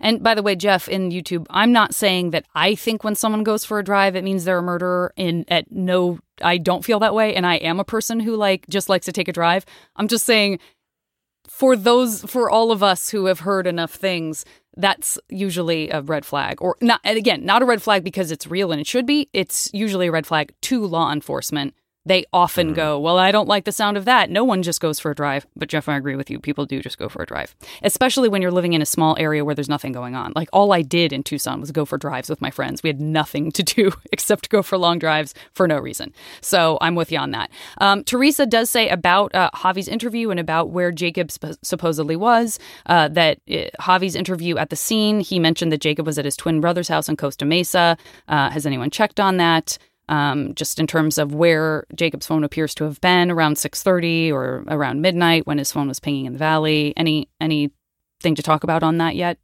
[0.00, 3.42] And by the way, Jeff in YouTube, I'm not saying that I think when someone
[3.44, 5.12] goes for a drive, it means they're a murderer.
[5.16, 8.66] In at no, I don't feel that way, and I am a person who like
[8.68, 9.64] just likes to take a drive.
[9.96, 10.58] I'm just saying,
[11.48, 14.44] for those, for all of us who have heard enough things,
[14.76, 17.00] that's usually a red flag, or not.
[17.04, 19.28] And again, not a red flag because it's real and it should be.
[19.32, 21.74] It's usually a red flag to law enforcement.
[22.10, 24.30] They often go, Well, I don't like the sound of that.
[24.30, 25.46] No one just goes for a drive.
[25.54, 26.40] But Jeff, I agree with you.
[26.40, 29.44] People do just go for a drive, especially when you're living in a small area
[29.44, 30.32] where there's nothing going on.
[30.34, 32.82] Like, all I did in Tucson was go for drives with my friends.
[32.82, 36.12] We had nothing to do except go for long drives for no reason.
[36.40, 37.48] So I'm with you on that.
[37.78, 42.58] Um, Teresa does say about uh, Javi's interview and about where Jacob sp- supposedly was
[42.86, 46.36] uh, that uh, Javi's interview at the scene, he mentioned that Jacob was at his
[46.36, 47.96] twin brother's house in Costa Mesa.
[48.26, 49.78] Uh, has anyone checked on that?
[50.10, 54.64] Um, just in terms of where Jacob's phone appears to have been around 6:30 or
[54.68, 56.92] around midnight when his phone was pinging in the valley.
[56.96, 59.38] Any anything to talk about on that yet?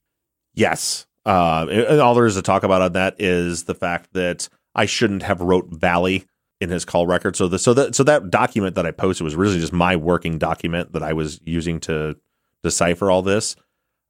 [0.54, 1.06] Yes.
[1.24, 4.86] Uh, and all there is to talk about on that is the fact that I
[4.86, 6.26] shouldn't have wrote Valley
[6.60, 7.36] in his call record.
[7.36, 10.38] So the so that so that document that I posted was really just my working
[10.38, 12.16] document that I was using to
[12.62, 13.56] decipher all this.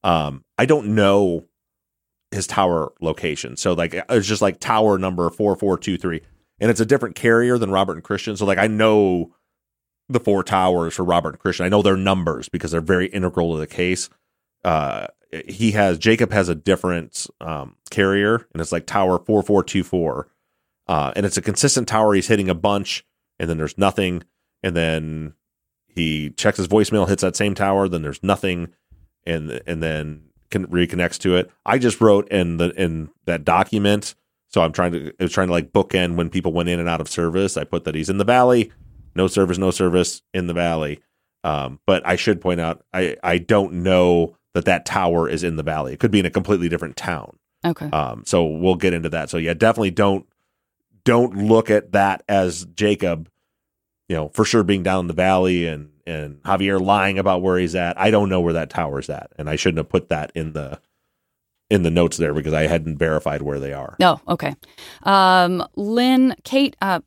[0.03, 1.45] Um, I don't know
[2.31, 3.57] his tower location.
[3.57, 6.23] So like it's just like tower number four four two three,
[6.61, 8.37] and it's a different carrier than Robert and Christian.
[8.37, 9.35] So like I know
[10.09, 11.67] the four towers for Robert and Christian.
[11.67, 14.09] I know their numbers because they're very integral to the case.
[14.65, 15.09] Uh,
[15.47, 19.83] he has Jacob has a different um, carrier, and it's like Tower four four two
[19.83, 20.29] four,
[20.87, 22.15] uh, and it's a consistent tower.
[22.15, 23.05] He's hitting a bunch,
[23.39, 24.23] and then there's nothing,
[24.63, 25.35] and then
[25.87, 28.73] he checks his voicemail, hits that same tower, then there's nothing,
[29.25, 31.51] and and then can reconnects to it.
[31.65, 34.15] I just wrote in the in that document,
[34.49, 36.89] so I'm trying to it was trying to like bookend when people went in and
[36.89, 37.57] out of service.
[37.57, 38.73] I put that he's in the valley,
[39.15, 41.01] no service, no service in the valley.
[41.45, 45.57] Um, but I should point out, I I don't know that that tower is in
[45.57, 45.93] the valley.
[45.93, 47.39] It could be in a completely different town.
[47.65, 47.91] Okay.
[47.91, 49.31] Um, so we'll get into that.
[49.31, 50.27] So yeah, definitely don't
[51.05, 53.29] don't look at that as Jacob,
[54.09, 57.59] you know, for sure being down in the valley and and Javier lying about where
[57.59, 57.99] he's at.
[57.99, 60.81] I don't know where that tower's at, and I shouldn't have put that in the
[61.71, 63.97] in the notes there because I hadn't verified where they are.
[64.01, 64.55] Oh, okay.
[65.03, 67.01] Um, Lynn, Kate, uh,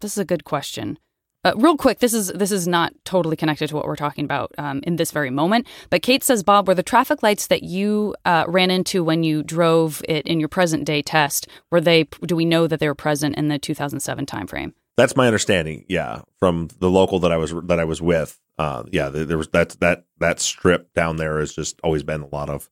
[0.00, 0.98] this is a good question.
[1.44, 4.50] Uh, real quick, this is this is not totally connected to what we're talking about
[4.58, 5.64] um, in this very moment.
[5.90, 9.44] But Kate says, Bob, were the traffic lights that you uh, ran into when you
[9.44, 12.04] drove it in your present day test were they?
[12.22, 14.72] Do we know that they were present in the 2007 timeframe?
[14.96, 15.84] That's my understanding.
[15.88, 18.40] Yeah, from the local that I was that I was with.
[18.58, 22.22] Uh, yeah, there there was that that that strip down there has just always been
[22.22, 22.68] a lot of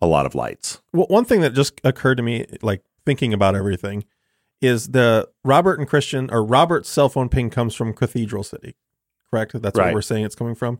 [0.00, 0.80] a lot of lights.
[0.92, 4.04] Well, one thing that just occurred to me, like thinking about everything,
[4.60, 8.76] is the Robert and Christian or Robert's cell phone ping comes from Cathedral City,
[9.30, 9.60] correct?
[9.60, 9.86] That's Right.
[9.86, 10.78] what we're saying it's coming from.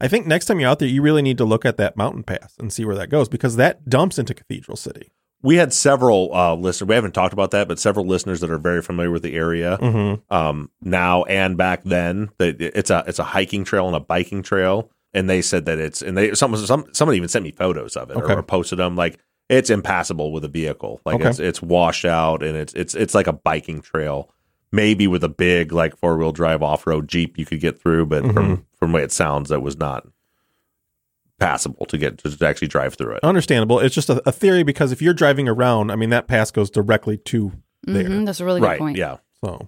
[0.00, 2.22] I think next time you're out there, you really need to look at that mountain
[2.22, 5.12] pass and see where that goes because that dumps into Cathedral City.
[5.42, 6.88] We had several uh, listeners.
[6.88, 9.78] We haven't talked about that, but several listeners that are very familiar with the area
[9.80, 10.34] Mm-hmm.
[10.34, 12.30] um, now and back then.
[12.38, 16.02] It's a it's a hiking trail and a biking trail, and they said that it's
[16.02, 18.34] and they some some somebody even sent me photos of it Okay.
[18.34, 21.00] or, posted them like it's impassable with a vehicle.
[21.04, 21.28] Like Okay.
[21.28, 24.30] it's it's washed out and it's it's it's like a biking trail.
[24.72, 28.06] Maybe with a big like four wheel drive off road jeep you could get through,
[28.06, 28.34] but Mm-hmm.
[28.34, 30.06] from from the way it sounds, that was not
[31.38, 33.24] passable to get to actually drive through it.
[33.24, 33.78] Understandable.
[33.80, 36.70] It's just a, a theory because if you're driving around, I mean, that pass goes
[36.70, 37.52] directly to
[37.84, 38.04] there.
[38.04, 38.78] Mhm, that's a really good right?
[38.78, 38.96] point.
[38.96, 39.16] Yeah.
[39.44, 39.66] So Yeah.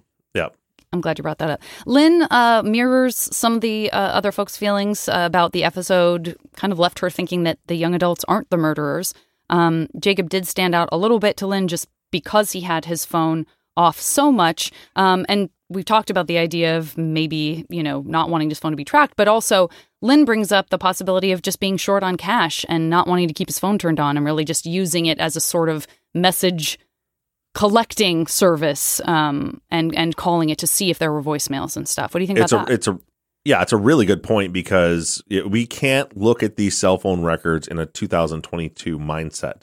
[0.93, 1.61] I'm glad you brought that up.
[1.85, 6.79] Lynn uh, mirrors some of the uh, other folks' feelings about the episode, kind of
[6.79, 9.13] left her thinking that the young adults aren't the murderers.
[9.49, 13.05] Um, Jacob did stand out a little bit to Lynn just because he had his
[13.05, 14.71] phone off so much.
[14.95, 18.71] Um, and we've talked about the idea of maybe, you know, not wanting his phone
[18.71, 19.69] to be tracked, but also
[20.01, 23.33] Lynn brings up the possibility of just being short on cash and not wanting to
[23.33, 26.77] keep his phone turned on and really just using it as a sort of message
[27.53, 32.13] collecting service um, and and calling it to see if there were voicemails and stuff.
[32.13, 32.73] What do you think it's about a that?
[32.73, 32.99] it's a
[33.45, 37.21] yeah it's a really good point because it, we can't look at these cell phone
[37.21, 39.61] records in a 2022 mindset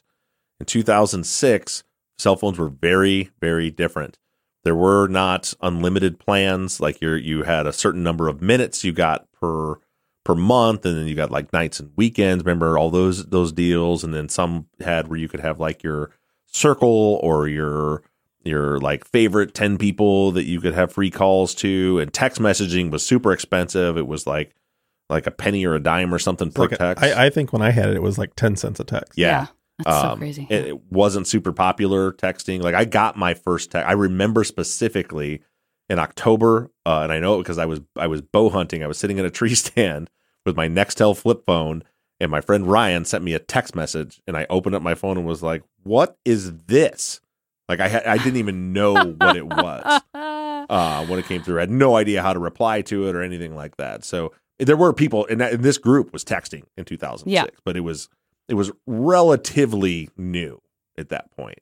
[0.59, 1.85] in 2006
[2.19, 4.19] cell phones were very very different
[4.65, 8.93] there were not unlimited plans like you you had a certain number of minutes you
[8.93, 9.77] got per
[10.25, 14.05] per month and then you got like nights and weekends remember all those those deals
[14.05, 16.11] and then some had where you could have like your
[16.51, 18.03] circle or your
[18.43, 22.91] your like favorite 10 people that you could have free calls to and text messaging
[22.91, 24.55] was super expensive it was like
[25.11, 27.53] like a penny or a dime or something it's per like text I, I think
[27.53, 29.19] when I had it, it was like 10 cents a text.
[29.19, 29.49] yeah,
[29.79, 30.47] that's so Um, crazy.
[30.49, 32.63] It, it wasn't super popular texting.
[32.63, 33.89] Like I got my first text.
[33.89, 35.43] I remember specifically
[35.89, 38.83] in October, uh, and I know it because I was I was bow hunting.
[38.83, 40.09] I was sitting in a tree stand
[40.47, 41.83] with my Nextel flip phone,
[42.21, 45.17] and my friend Ryan sent me a text message, and I opened up my phone
[45.17, 47.21] and was like, "What is this?"
[47.69, 51.59] Like I had, I didn't even know what it was uh, when it came through.
[51.59, 54.05] I had no idea how to reply to it or anything like that.
[54.05, 57.45] So there were people, and, that, and this group was texting in 2006, Yeah.
[57.65, 58.09] but it was
[58.49, 60.61] it was relatively new
[60.99, 61.61] at that point.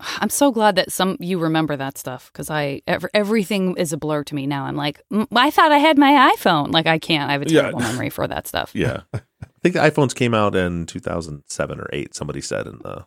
[0.00, 3.96] I'm so glad that some you remember that stuff because I ev- everything is a
[3.96, 4.64] blur to me now.
[4.64, 6.72] I'm like, "Mm, I thought I had my iPhone.
[6.72, 7.28] Like I can't.
[7.30, 7.62] I have a Yeah.
[7.62, 8.70] terrible memory for that stuff.
[8.74, 9.20] Yeah, I
[9.62, 12.14] think the iPhones came out in 2007 or eight.
[12.14, 13.06] Somebody said in the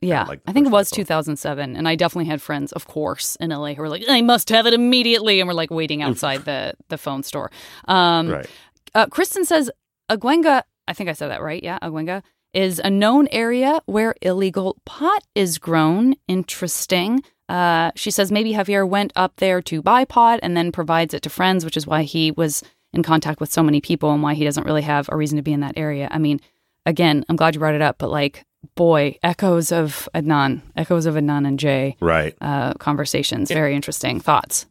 [0.00, 0.96] Yeah, like the I think it first was iPhone.
[0.96, 4.48] 2007, and I definitely had friends, of course, in LA who were like, "I must
[4.50, 7.50] have it immediately," and we're like waiting outside the the phone store.
[7.86, 8.46] Um, right.
[8.94, 9.70] Uh, Kristen says
[10.10, 11.62] Aguanga, I think I said that right.
[11.62, 12.22] Yeah, Aguanga
[12.54, 16.14] is a known area where illegal pot is grown.
[16.28, 17.22] Interesting.
[17.48, 21.22] Uh, she says maybe Javier went up there to buy pot and then provides it
[21.22, 24.34] to friends, which is why he was in contact with so many people and why
[24.34, 26.08] he doesn't really have a reason to be in that area.
[26.10, 26.40] I mean,
[26.86, 28.44] again, I'm glad you brought it up, but like,
[28.76, 32.34] boy, echoes of Adnan, echoes of Adnan and Jay Right.
[32.40, 33.50] uh, conversations.
[33.50, 34.66] Very interesting thoughts.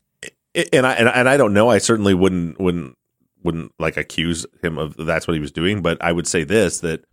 [0.55, 1.69] I- and I and, I- and I don't know.
[1.69, 2.95] I certainly wouldn't wouldn't
[3.43, 5.81] wouldn't like accuse him of that's what he was doing.
[5.81, 7.03] But I would say this that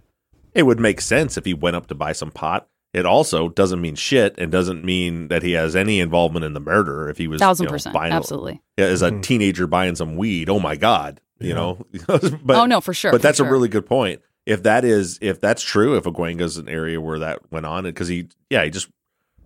[0.55, 2.69] it would make sense if he went up to buy some pot.
[2.93, 6.61] It also doesn't mean shit and doesn't mean that he has any involvement in the
[6.61, 7.09] murder.
[7.09, 8.61] If he was Thousand you know, percent, buying- absolutely.
[8.77, 9.23] yeah, as a Mhm.
[9.23, 10.49] teenager buying some weed.
[10.51, 11.55] Oh my god, you Yeah.
[11.55, 11.87] know.
[12.43, 13.13] but, oh no, for sure.
[13.13, 13.47] but for that's sure.
[13.47, 14.21] a really good point.
[14.47, 18.09] If that is, if that's true, if Aguanga's an area where that went on, because
[18.09, 18.89] he, yeah, he just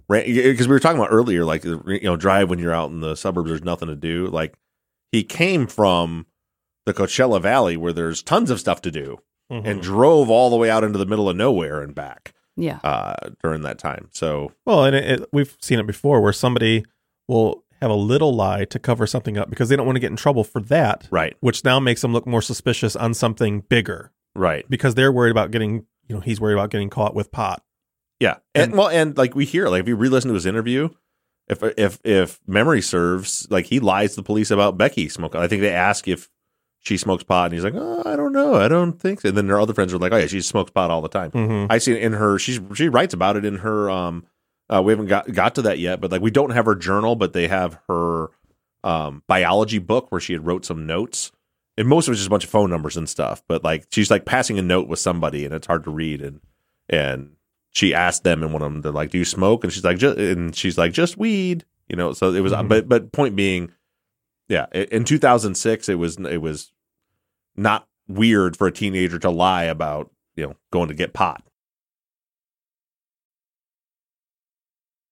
[0.08, 0.24] ran.
[0.24, 3.14] Because we were talking about earlier, like you know, drive when you're out in the
[3.14, 4.28] suburbs, there's nothing to do.
[4.28, 4.54] Like
[5.12, 6.24] he came from
[6.86, 9.18] the Coachella Valley where there's tons of stuff to do,
[9.52, 9.66] Mhm.
[9.66, 12.78] and drove all the way out into the middle of nowhere and back yeah.
[12.82, 14.08] uh, during that time.
[14.12, 16.84] So Well, and it, it, we've seen it before where somebody
[17.28, 20.10] will have a little lie to cover something up because they don't want to get
[20.10, 21.36] in trouble for that, Right.
[21.40, 24.64] which now makes them look more suspicious on something bigger Right.
[24.70, 27.62] because they're worried about getting, you know, he's worried about getting caught with pot.
[28.20, 28.36] Yeah.
[28.54, 30.88] And, And- well, and like we hear, like if you re-listen to his interview,
[31.46, 35.42] if if if memory serves, like he lies to the police about Becky smoking.
[35.42, 36.30] I think they ask if
[36.84, 39.28] she smokes pot, and he's like, "Oh, I don't know, I don't think." so.
[39.30, 41.30] And then her other friends are like, "Oh yeah, she smokes pot all the time."
[41.32, 41.72] Mm-hmm.
[41.72, 42.38] I see it in her.
[42.38, 43.90] She's she writes about it in her.
[43.90, 44.24] Um,
[44.70, 47.16] uh, we haven't got got to that yet, but like we don't have her journal,
[47.16, 48.28] but they have her
[48.84, 51.32] um biology book where she had wrote some notes.
[51.76, 53.42] And most of it's just a bunch of phone numbers and stuff.
[53.48, 56.20] But like she's like passing a note with somebody, and it's hard to read.
[56.22, 56.40] And
[56.88, 57.32] and
[57.70, 59.98] she asked them, and one of them, they're like, "Do you smoke?" And she's like,
[59.98, 62.12] just, and she's like, "Just weed." You know.
[62.12, 62.68] So it was, Mhm.
[62.68, 63.72] but but point being,
[64.48, 66.72] yeah, in 2006, it was it was
[67.56, 71.42] not weird for a teenager to lie about you know going to get pot.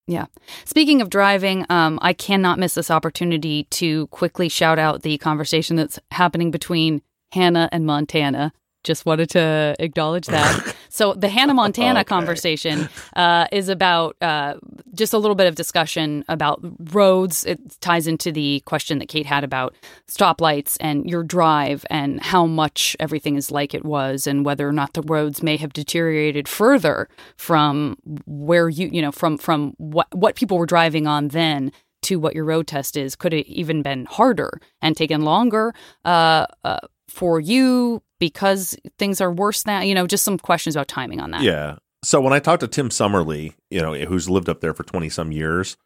[0.09, 0.27] Yeah.
[0.65, 5.77] Speaking of driving, um, I cannot miss this opportunity to quickly shout out the conversation
[5.77, 8.53] that's happening between Hannah and Montana.
[8.85, 10.75] Just wanted to acknowledge that.
[10.89, 12.05] so the Hannah Montana Okay.
[12.05, 14.55] conversation uh, is about uh,
[14.95, 16.61] just a little bit of discussion about
[16.93, 17.45] roads.
[17.45, 19.75] It ties into the question that Kate had about
[20.09, 24.73] stoplights and your drive and how much everything is like it was and whether or
[24.73, 30.07] not the roads may have deteriorated further from where you you know from from what
[30.15, 31.73] what people were driving on then
[32.03, 35.73] to what your road test is could it even been harder and taken longer
[36.05, 36.79] uh, uh,
[37.09, 41.33] for you because things are worse now you know just some questions about timing on
[41.33, 41.77] that Yeah.
[42.05, 45.09] So when I talked to Tim Summerly, you know, who's lived up there for 20
[45.09, 45.77] some years,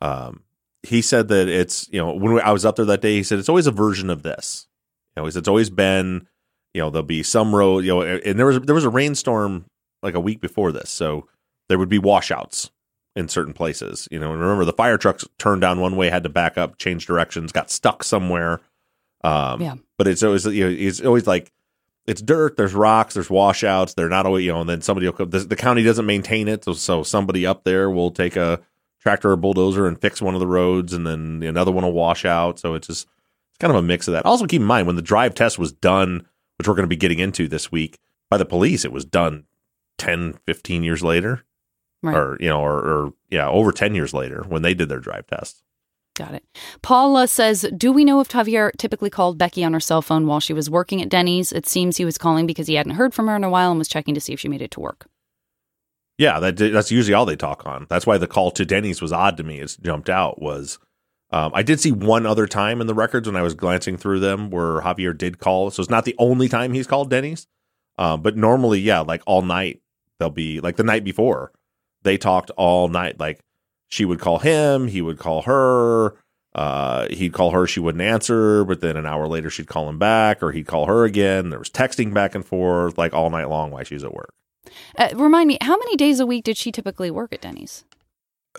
[0.00, 0.42] um,
[0.82, 3.38] he said that it's, you know, when I was up there that day, he said
[3.38, 4.68] it's always a version of this.
[5.14, 6.26] You know, it's always been,
[6.72, 9.66] you know, there'll be some road, you know, and there was there was a rainstorm
[10.02, 11.28] like a week before this, so
[11.68, 12.70] there would be washouts
[13.14, 14.08] in certain places.
[14.10, 16.78] You know, and remember the fire trucks turned down one way, had to back up,
[16.78, 18.60] change directions, got stuck somewhere.
[19.24, 19.74] Um, Yeah.
[19.98, 21.50] But it's always you know, it's always like
[22.06, 23.94] it's dirt, there's rocks, there's washouts.
[23.94, 26.48] They're not always, you know, and then somebody will come, the, the county doesn't maintain
[26.48, 26.64] it.
[26.64, 28.60] So, so somebody up there will take a
[29.00, 32.24] tractor or bulldozer and fix one of the roads and then another one will wash
[32.24, 32.58] out.
[32.58, 33.06] So it's just,
[33.50, 34.24] it's kind of a mix of that.
[34.26, 36.26] Also keep in mind when the drive test was done,
[36.58, 37.98] which we're going to be getting into this week
[38.30, 39.44] by the police, it was done
[39.98, 41.44] 10, 15 years later
[42.02, 42.14] Right.
[42.14, 45.26] or, you know, or, or yeah, over 10 years later when they did their drive
[45.26, 45.62] test.
[46.16, 46.44] Got it.
[46.80, 50.40] Paula says, "Do we know if Javier typically called Becky on her cell phone while
[50.40, 51.52] she was working at Denny's?
[51.52, 53.78] It seems he was calling because he hadn't heard from her in a while and
[53.78, 55.06] was checking to see if she made it to work."
[56.18, 57.86] Yeah, that that's usually all they talk on.
[57.90, 59.60] That's why the call to Denny's was odd to me.
[59.60, 60.78] It's jumped out was
[61.30, 64.20] um, I did see one other time in the records when I was glancing through
[64.20, 65.70] them where Javier did call.
[65.70, 67.46] So it's not the only time he's called Denny's,
[67.98, 69.82] um, but normally, yeah, like all night
[70.18, 71.52] they'll be like the night before
[72.02, 73.20] they talked all night.
[73.20, 73.40] Like
[73.88, 76.16] she would call him, he would call her.
[76.54, 79.98] Uh, he'd call her, she wouldn't answer, but then an hour later she'd call him
[79.98, 81.50] back, or he'd call her again.
[81.50, 84.32] There was texting back and forth like all night long while she's at work.
[84.96, 87.84] Uh, remind me, how many days a week did she typically work at Denny's?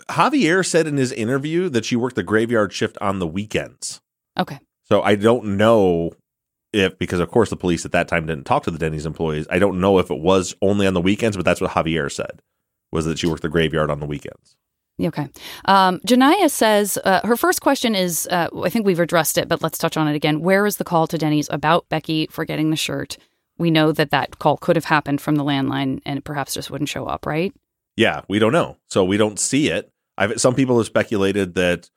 [0.08, 4.00] Javier said in his interview that she worked the graveyard shift on the weekends.
[4.38, 4.60] Okay.
[4.84, 6.12] So I don't know
[6.72, 9.46] if, because of course the police at that time didn't talk to the Denny's employees.
[9.50, 12.42] I don't know if it was only on the weekends, but that's what Javier said
[12.92, 14.56] was that she worked the graveyard on the weekends.
[15.00, 15.28] Okay.
[15.66, 19.62] Um, Janaya says uh, her first question is uh, I think we've addressed it, but
[19.62, 20.40] let's touch on it again.
[20.40, 23.16] Where is the call to Denny's about Becky forgetting the shirt?
[23.58, 26.70] We know that that call could have happened from the landline and it perhaps just
[26.70, 27.52] wouldn't show up, right?
[27.96, 28.76] Yeah, we don't know.
[28.88, 29.92] So we don't see it.
[30.16, 31.90] I've, some people have speculated that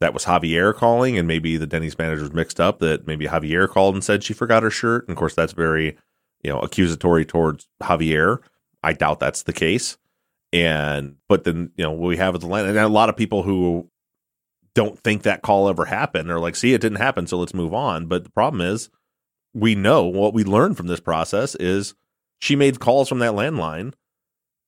[0.00, 3.68] that was Javier calling and maybe the Denny's manager was mixed up that maybe Javier
[3.68, 5.06] called and said she forgot her shirt.
[5.06, 5.96] And of course, that's very,
[6.42, 8.38] you know, accusatory towards Javier.
[8.82, 9.98] I doubt that's the case.
[10.52, 13.42] And, but then, you know, we have at the land and a lot of people
[13.44, 13.88] who
[14.74, 17.26] don't think that call ever happened are like, see, it didn't happen.
[17.26, 18.06] So let's move on.
[18.06, 18.90] But the problem is,
[19.54, 21.94] we know what we learned from this process is
[22.40, 23.94] she made calls from that landline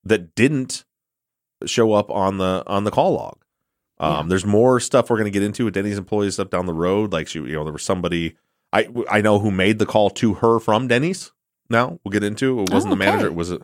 [0.04, 0.84] that didn't
[1.66, 3.38] show up on the on the call log.
[3.98, 4.22] Um, Yeah.
[4.30, 7.12] There's more stuff we're going to get into with Denny's employees stuff down the road.
[7.12, 8.36] Like she, you know, there was somebody
[8.72, 11.30] I I know who made the call to her from Denny's.
[11.70, 12.70] Now we'll get into it.
[12.70, 13.26] wasn't Oh, the manager.
[13.26, 13.32] okay.
[13.32, 13.60] It was a,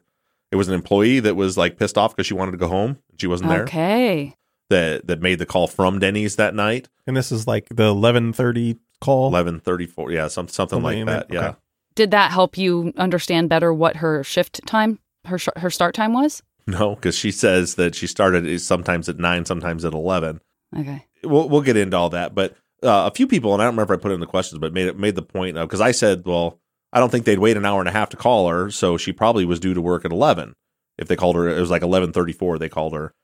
[0.51, 2.99] it was an employee that was like pissed off because she wanted to go home.
[3.19, 3.63] She wasn't there.
[3.65, 4.35] Okay.
[4.71, 6.89] That that made the call from Denny's that night.
[7.07, 9.29] And this is like the 1130 call.
[9.29, 10.11] Eleven thirty four.
[10.11, 11.31] Yeah, some something Something like that.
[11.31, 11.35] it?
[11.35, 11.55] Yeah.
[11.95, 16.13] Did that help you understand better what her shift time, her sh- her start time
[16.13, 16.43] was?
[16.67, 20.41] No, because she says that she started sometimes at nine, sometimes at eleven.
[20.79, 21.07] Okay.
[21.25, 22.35] we'll we'll get into all that.
[22.35, 24.27] But uh, a few people, and I don't remember if I put it in the
[24.27, 26.61] questions, but made it made the point of because I said, well,
[26.93, 29.13] I don't think they'd wait an hour and a half to call her, so she
[29.13, 30.55] probably was due to work at eleven.
[30.97, 32.59] If they called her, it was like eleven thirty four.
[32.59, 33.15] They called her,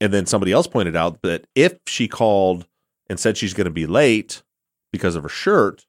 [0.00, 2.66] and then somebody else pointed out that if she called
[3.08, 4.42] and said she's going to be late
[4.92, 5.86] because of her shirt,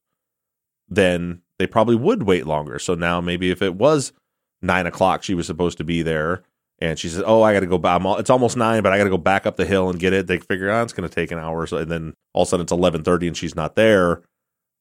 [0.87, 2.79] then they probably would wait longer.
[2.79, 4.13] So now maybe if it was
[4.61, 6.43] nine o'clock, she was supposed to be there,
[6.79, 8.01] and she says, "Oh, I got to go back.
[8.19, 10.27] It's almost nine, but I got to go back up the hill and get it."
[10.27, 12.49] They figure oh, it's going to take an hour, so and then all of a
[12.49, 14.21] sudden it's eleven thirty and she's not there.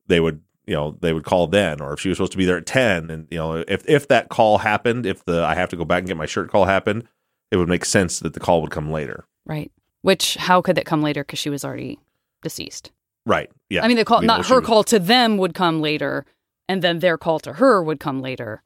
[0.07, 2.45] They would, you know, they would call then, or if she was supposed to be
[2.45, 5.69] there at ten, and you know, if if that call happened, if the I have
[5.71, 7.05] to go back and get my shirt call happened,
[7.51, 9.27] it would make sense that the call would come later.
[9.45, 9.71] Right.
[10.03, 11.23] Which how could that come later?
[11.23, 11.99] Because she was already
[12.43, 12.91] deceased.
[13.25, 13.51] Right.
[13.71, 13.85] Yeah.
[13.85, 16.25] I mean, the call, You know, not her was- call to them would come later,
[16.69, 18.63] and then their call to her would come later.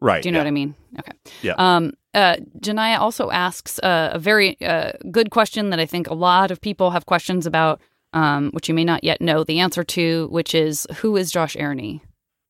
[0.00, 0.22] Right.
[0.22, 0.44] Do you know yeah.
[0.44, 0.74] what I mean?
[1.00, 1.12] Okay.
[1.42, 1.54] Yeah.
[1.58, 6.14] Um, uh, Janaya also asks uh, a very uh, good question that I think a
[6.14, 7.80] lot of people have questions about,
[8.12, 11.56] um, which you may not yet know the answer to, which is who is Josh
[11.56, 12.00] Airney?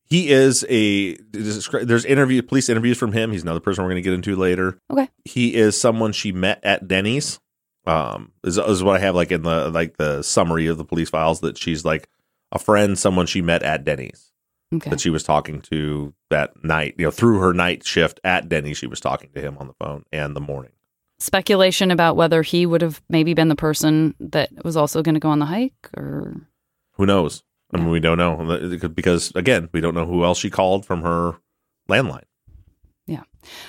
[0.05, 3.31] He is a there's interview police interviews from him.
[3.31, 4.79] He's another person we're going to get into later.
[4.91, 5.07] Okay.
[5.23, 7.39] He is someone she met at Denny's.
[7.85, 11.09] Um, is, is what I have like in the like the summary of the police
[11.09, 12.09] files that she's like
[12.51, 14.31] a friend, someone she met at Denny's
[14.73, 14.89] Okay.
[14.91, 16.95] that she was talking to that night.
[16.97, 19.73] You know, through her night shift at Denny's, she was talking to him on the
[19.73, 20.71] phone and the morning.
[21.19, 25.19] Speculation about whether he would have maybe been the person that was also going to
[25.19, 26.41] go on the hike, or
[26.93, 27.43] Who knows?
[27.73, 31.01] I mean, we don't know because again, we don't know who else she called from
[31.03, 31.35] her
[31.89, 32.23] landline.
[33.05, 33.23] Yeah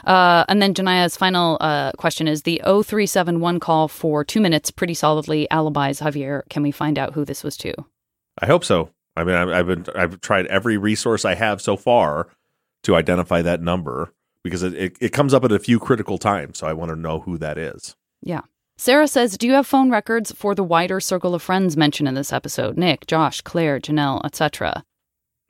[0.04, 4.94] uh, and then Janaya's final uh, question is the 0371 call for two minutes pretty
[4.94, 6.42] solidly alibis Javier.
[6.48, 7.74] Can we find out who this was to?
[8.40, 8.90] I hope so.
[9.16, 12.28] I mean, I've, I've been I've tried every resource I have so far
[12.84, 14.12] to identify that number
[14.44, 16.58] because it, it, it comes up at a few critical times.
[16.58, 17.96] So I want to know who that is.
[18.22, 18.42] Yeah.
[18.78, 22.14] Sarah says, Do you have phone records for the wider circle of friends mentioned in
[22.14, 22.78] this episode?
[22.78, 24.84] Nick, Josh, Claire, Janelle, etc.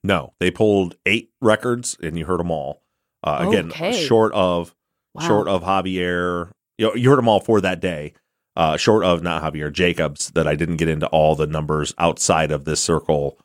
[0.03, 2.83] No, they pulled eight records, and you heard them all.
[3.23, 3.93] Uh, again, Okay.
[3.93, 4.75] short of
[5.15, 5.27] Wow.
[5.27, 6.51] short of Javier.
[6.79, 8.15] You know, you heard them all for that day.
[8.57, 12.51] Uh, short of not Javier Jacobs, that I didn't get into all the numbers outside
[12.51, 13.39] of this circle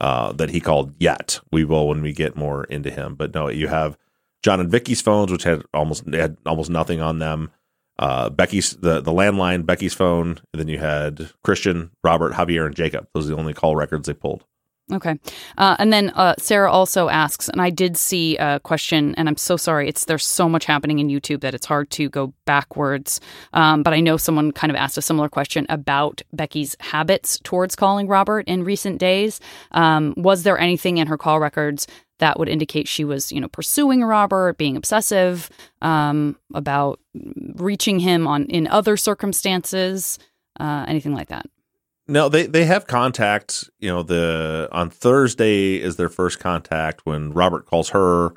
[0.00, 1.40] uh, that he called yet.
[1.50, 3.14] We will when we get more into him.
[3.14, 3.96] But no, you have
[4.42, 7.50] John and Vicky's phones, which had almost had almost nothing on them.
[7.98, 12.74] Uh, Becky's the the landline, Becky's phone, and then you had Christian, Robert, Javier, and
[12.74, 13.06] Jacob.
[13.14, 14.44] Those are the only call records they pulled.
[14.92, 15.18] Okay.
[15.56, 19.38] Uh, and then uh, Sarah also asks, and I did see a question, and I'm
[19.38, 19.88] so sorry.
[19.88, 23.20] It's there's so much happening in YouTube that it's hard to go backwards.
[23.54, 27.74] Um, but I know someone kind of asked a similar question about Becky's habits towards
[27.74, 29.40] calling Robert in recent days.
[29.70, 31.86] Um, was there anything in her call records
[32.18, 35.48] that would indicate she was, you know, pursuing Robert, being obsessive
[35.80, 37.00] um, about
[37.54, 40.18] reaching him on in other circumstances,
[40.60, 41.46] uh, anything like that?
[42.08, 43.70] No, they they have contact.
[43.78, 48.30] You know, the on Thursday is their first contact when Robert calls her.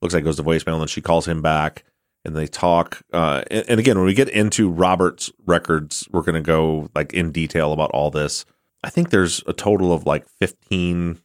[0.00, 1.84] Looks like it goes to voicemail, and then she calls him back,
[2.24, 3.00] and they talk.
[3.12, 7.12] Uh, and, and again, when we get into Robert's records, we're going to go like
[7.14, 8.44] in detail about all this.
[8.82, 11.20] I think there's a total of like 15,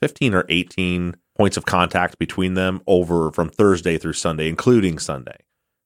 [0.00, 5.38] 15 or eighteen points of contact between them over from Thursday through Sunday, including Sunday.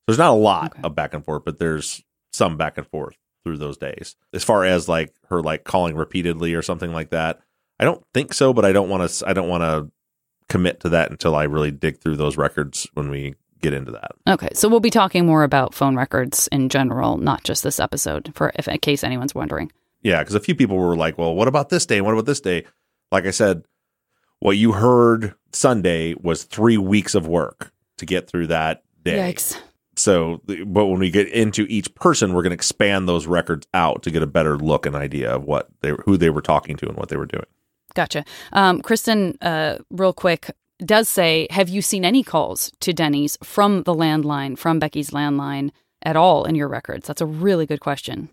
[0.08, 0.80] There's not a lot Okay.
[0.82, 2.02] of back and forth, but there's
[2.32, 4.16] some back and forth through those days.
[4.32, 7.40] As far as like her like calling repeatedly or something like that,
[7.78, 8.52] I don't think so.
[8.52, 9.28] But I don't want to.
[9.28, 9.90] I don't want to
[10.48, 14.12] commit to that until I really dig through those records when we get into that.
[14.28, 18.32] Okay, so we'll be talking more about phone records in general, not just this episode,
[18.34, 19.72] for if in case anyone's wondering.
[20.02, 22.00] Yeah, because a few people were like, "Well, what about this day?
[22.00, 22.64] What about this day?"
[23.10, 23.64] Like I said,
[24.40, 29.32] what you heard Sunday was three weeks of work to get through that day.
[29.32, 29.56] Yikes!
[29.94, 34.02] So, but when we get into each person, we're going to expand those records out
[34.04, 36.88] to get a better look and idea of what they who they were talking to
[36.88, 37.44] and what they were doing.
[37.94, 38.24] Gotcha.
[38.52, 43.82] Um, Kristen, uh, real quick, does say, have you seen any calls to Denny's from
[43.82, 45.70] the landline, from Becky's landline
[46.02, 47.06] at all in your records?
[47.06, 48.30] That's a really good question.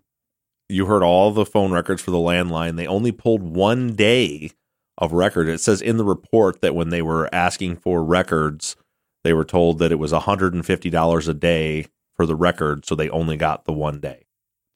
[0.70, 2.78] You heard all the phone records for the landline.
[2.78, 4.52] They only pulled one day
[4.98, 5.48] of record.
[5.48, 8.76] It says in the report that when they were asking for records,
[9.24, 13.38] they were told that it was $150 a day for the record, so they only
[13.38, 14.26] got the one day.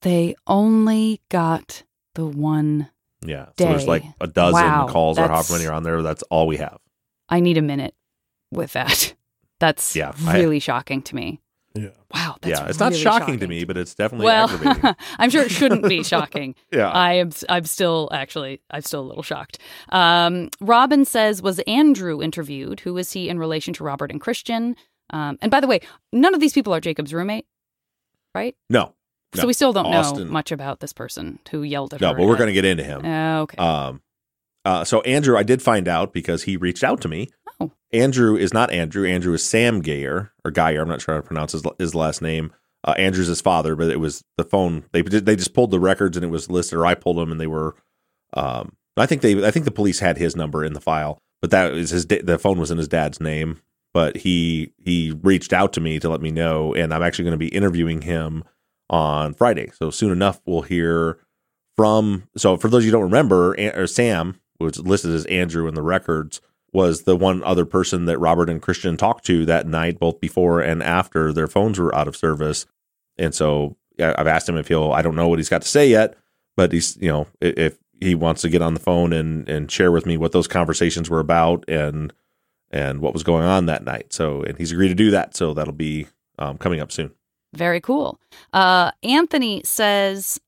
[0.01, 1.83] They only got
[2.15, 2.89] the one.
[3.25, 3.45] Yeah.
[3.57, 6.01] So there's like a dozen Wow, calls or however many are on there.
[6.01, 6.77] That's all we have.
[7.29, 7.95] I need a minute
[8.51, 9.13] with that.
[9.59, 11.39] That's Yeah, I- really shocking to me.
[11.75, 11.89] Yeah.
[12.13, 12.37] Wow.
[12.41, 12.67] That's yeah.
[12.67, 14.95] It's not really shocking, to me, but it's definitely Well.
[15.17, 16.53] I'm sure it shouldn't be shocking.
[16.71, 16.89] Yeah.
[16.89, 17.31] I am.
[17.49, 18.61] I'm still actually.
[18.69, 19.57] I'm still a little shocked.
[19.89, 22.81] Um, Robin says, "Was Andrew interviewed?
[22.81, 24.75] Who is he in relation to Robert and Christian?"
[25.09, 25.79] Um, and by the way,
[26.11, 27.45] none of these people are Jacob's roommate,
[28.35, 28.55] right?
[28.69, 28.93] no.
[29.35, 32.17] so we still don't Austin- know much about this person who yelled at No, her.
[32.17, 33.03] but we're going to get into him.
[33.05, 33.57] Uh, okay.
[33.57, 34.01] Um,
[34.65, 37.29] uh, so Andrew, I did find out because he reached out to me.
[37.63, 37.71] Oh.
[37.91, 39.07] Andrew is not Andrew.
[39.07, 40.81] Andrew is Sam Geyer or Geyer.
[40.81, 42.51] I'm not sure how to pronounce his, his last name.
[42.83, 44.83] Uh, Andrew's his father, but it was the phone.
[44.91, 47.39] They they just pulled the records and it was listed, or I pulled them and
[47.39, 47.75] they were
[48.33, 51.51] Um, I think they I think the police had his number in the file, but
[51.51, 53.61] that was his the phone was in his dad's name.
[53.93, 57.39] But he he reached out to me to let me know, and I'm actually going
[57.39, 58.43] to be interviewing him
[58.89, 59.71] on Friday.
[59.77, 61.19] So soon enough, we'll hear
[61.77, 62.23] from.
[62.35, 63.55] So for those you don't remember,
[63.87, 66.41] Sam was listed as Andrew in the records
[66.73, 70.59] was the one other person that Robert and Christian talked to that night, both before
[70.59, 72.65] and after their phones were out of service.
[73.17, 74.91] And so I've asked him if he'll.
[74.91, 76.15] I don't know what he's got to say yet,
[76.57, 79.91] but he's you know, if he wants to get on the phone and and share
[79.91, 82.11] with me what those conversations were about and
[82.71, 84.11] and what was going on that night.
[84.11, 85.35] So and he's agreed to do that.
[85.35, 86.07] So that'll be
[86.39, 87.11] um, coming up soon.
[87.53, 88.19] Very cool.
[88.51, 90.41] Uh, Anthony says,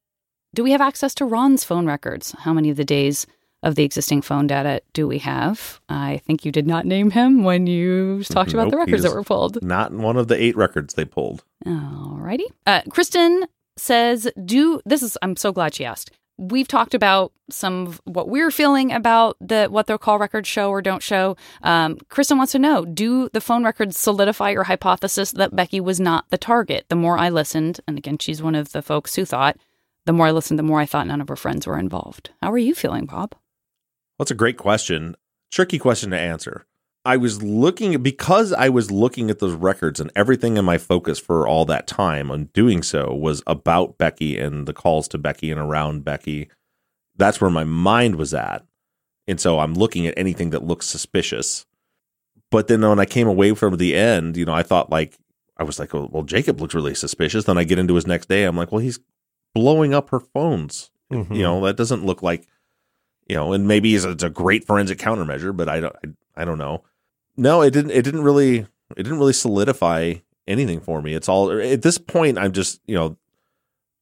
[0.56, 2.34] "Do we have access to Ron's phone records?
[2.40, 3.28] How many of the days
[3.66, 7.44] of the existing phone data do we have?" I think you did not name him
[7.44, 9.62] when you talked about the records that were pulled.
[9.62, 11.44] Not in one of the eight records they pulled.
[11.66, 12.46] Alrighty.
[12.66, 13.46] Uh, Kristen
[13.78, 16.12] says, "Do this is." I'm so glad she asked.
[16.38, 20.70] We've talked about some of what we're feeling about the what their call records show
[20.70, 21.38] or don't show.
[21.64, 26.00] Um, Kristen wants to know: Do the phone records solidify your hypothesis that Becky was
[26.00, 26.86] not the target?
[26.90, 29.58] The more I listened, and again, she's one of the folks who thought.
[30.06, 32.30] The more I listened, the more I thought none of her friends were involved.
[32.42, 33.34] How are you feeling, Bob?
[34.18, 35.16] That's a great question.
[35.52, 36.66] Tricky question to answer.
[37.06, 41.20] I was looking because I was looking at those records and everything in my focus
[41.20, 45.52] for all that time on doing so was about Becky and the calls to Becky
[45.52, 46.50] and around Becky.
[47.16, 48.66] That's where my mind was at.
[49.28, 51.68] And so I'm looking at anything that looks suspicious.
[52.50, 55.16] But then when I came away from the end, you know, I thought like
[55.58, 57.46] I was like, well, well Jacob looks really suspicious.
[57.46, 58.46] Then I get into his next day.
[58.46, 59.00] I'm like, well, he's
[59.54, 60.90] blowing up her phones.
[61.12, 61.36] Mhm.
[61.36, 62.48] You know, that doesn't look like
[63.28, 66.42] you know, and maybe it's a, it's a great forensic countermeasure, but I don't, I,
[66.42, 66.84] I don't know.
[67.38, 70.16] No, it didn't, it didn't really, it didn't really solidify
[70.48, 71.14] anything for me.
[71.14, 72.38] It's all at this point.
[72.38, 73.18] I'm just, you know,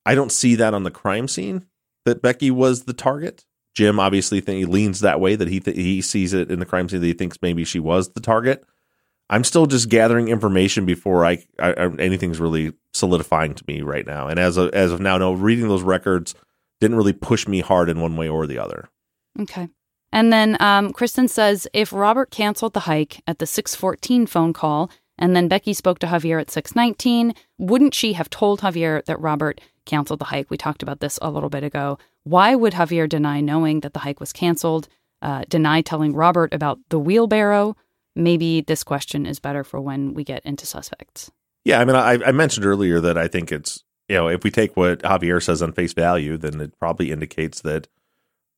[0.06, 1.66] I don't see that on the crime scene
[2.06, 3.46] that Becky was the target.
[3.74, 6.66] Jim obviously think he leans that way that he th- he sees it in the
[6.66, 8.64] crime scene that he thinks maybe she was the target.
[9.30, 14.06] I'm still just gathering information before I, I, I anything's really solidifying to me right
[14.06, 14.28] now.
[14.28, 16.36] And as of, as of now, no, reading those records
[16.82, 18.90] didn't really push me hard in one way or the other.
[19.40, 19.70] Okay.
[20.12, 24.92] And then um, Kristen says if Robert canceled the hike at the 614 phone call
[25.18, 29.60] and then Becky spoke to Javier at 619, wouldn't she have told Javier that Robert
[29.86, 30.50] canceled the hike?
[30.50, 31.98] We talked about this a little bit ago.
[32.24, 34.88] Why would Javier deny knowing that the hike was canceled,
[35.22, 37.76] uh, deny telling Robert about the wheelbarrow?
[38.16, 41.32] Maybe this question is better for when we get into suspects.
[41.66, 44.52] Yeah, I mean, I, I mentioned earlier that I think it's you know if we
[44.52, 47.88] take what Javier says on face value, then it probably indicates that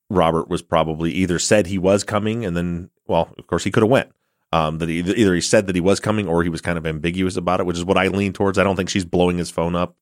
[0.09, 3.83] Robert was probably either said he was coming, and then well, of course he could
[3.83, 4.11] have went.
[4.51, 6.85] Um, that he, either he said that he was coming, or he was kind of
[6.85, 8.57] ambiguous about it, which is what I lean towards.
[8.57, 9.95] I don't think she's blowing his phone up.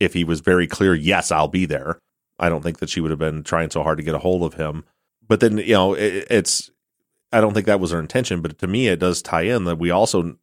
[0.00, 2.00] If he was very clear, yes, I'll be there.
[2.38, 4.42] I don't think that she would have been trying so hard to get a hold
[4.42, 4.84] of him.
[5.26, 6.70] But then you know, it, it's
[7.32, 8.40] I don't think that was her intention.
[8.40, 10.36] But to me, it does tie in that we also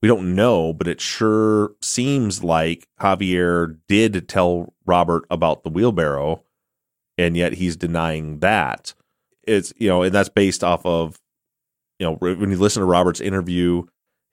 [0.00, 6.44] we don't know, but it sure seems like Javier did tell Robert about the wheelbarrow,
[7.18, 8.94] and yet he's denying that.
[9.46, 11.18] It's you know, and that's based off of
[11.98, 13.82] you know when you listen to Robert's interview,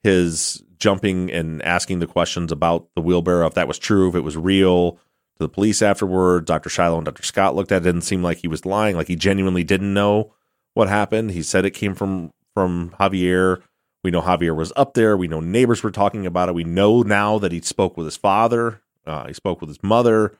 [0.02, 4.20] his jumping and asking the questions about the wheelbarrow, if that was true, if it
[4.20, 4.98] was real, to
[5.38, 6.44] the police afterward.
[6.44, 6.68] Dr.
[6.68, 7.22] Shiloh and Dr.
[7.22, 7.84] Scott looked at it.
[7.84, 10.32] didn't seem like he was lying, like he genuinely didn't know
[10.74, 11.30] what happened.
[11.32, 13.62] He said it came from from Javier.
[14.04, 15.16] We know Javier was up there.
[15.16, 16.54] We know neighbors were talking about it.
[16.54, 18.82] We know now that he spoke with his father.
[19.04, 20.38] Uh, he spoke with his mother.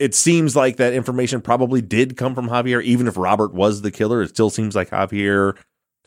[0.00, 3.90] It seems like that information probably did come from Javier, even if Robert was the
[3.90, 4.22] killer.
[4.22, 5.58] It still seems like Javier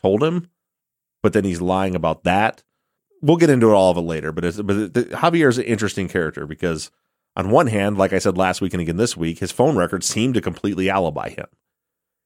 [0.02, 0.50] told him,
[1.22, 2.64] but then he's lying about that.
[3.22, 6.08] We'll get into all of it later, but it's, but the, Javier is an interesting
[6.08, 6.90] character because,
[7.36, 10.06] on one hand, like I said last week and again this week, his phone records
[10.06, 11.46] seem to completely alibi him.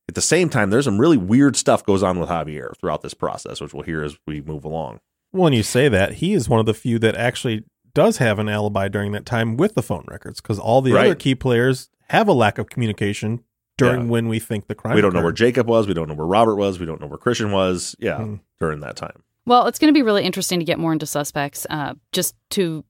[0.08, 3.12] At the same time, there's some really weird stuff goes on with Javier throughout this
[3.12, 5.00] process, which we'll hear as we move along.
[5.32, 7.64] When you say that, he is one of the few that actually
[7.94, 11.14] does have an alibi during that time with the phone records because all the other
[11.14, 13.40] key players have a lack of communication
[13.76, 14.08] during Yeah.
[14.10, 14.94] when we think the crime.
[14.94, 15.32] we don't know where.
[15.32, 15.86] Jacob was.
[15.86, 16.78] We don't know where Robert was.
[16.80, 17.94] We don't know where Christian was.
[17.98, 18.34] Yeah, Hmm.
[18.58, 19.22] during that time.
[19.46, 21.66] Well, it's going to be really interesting to get more into suspects.
[21.70, 22.84] Uh, just to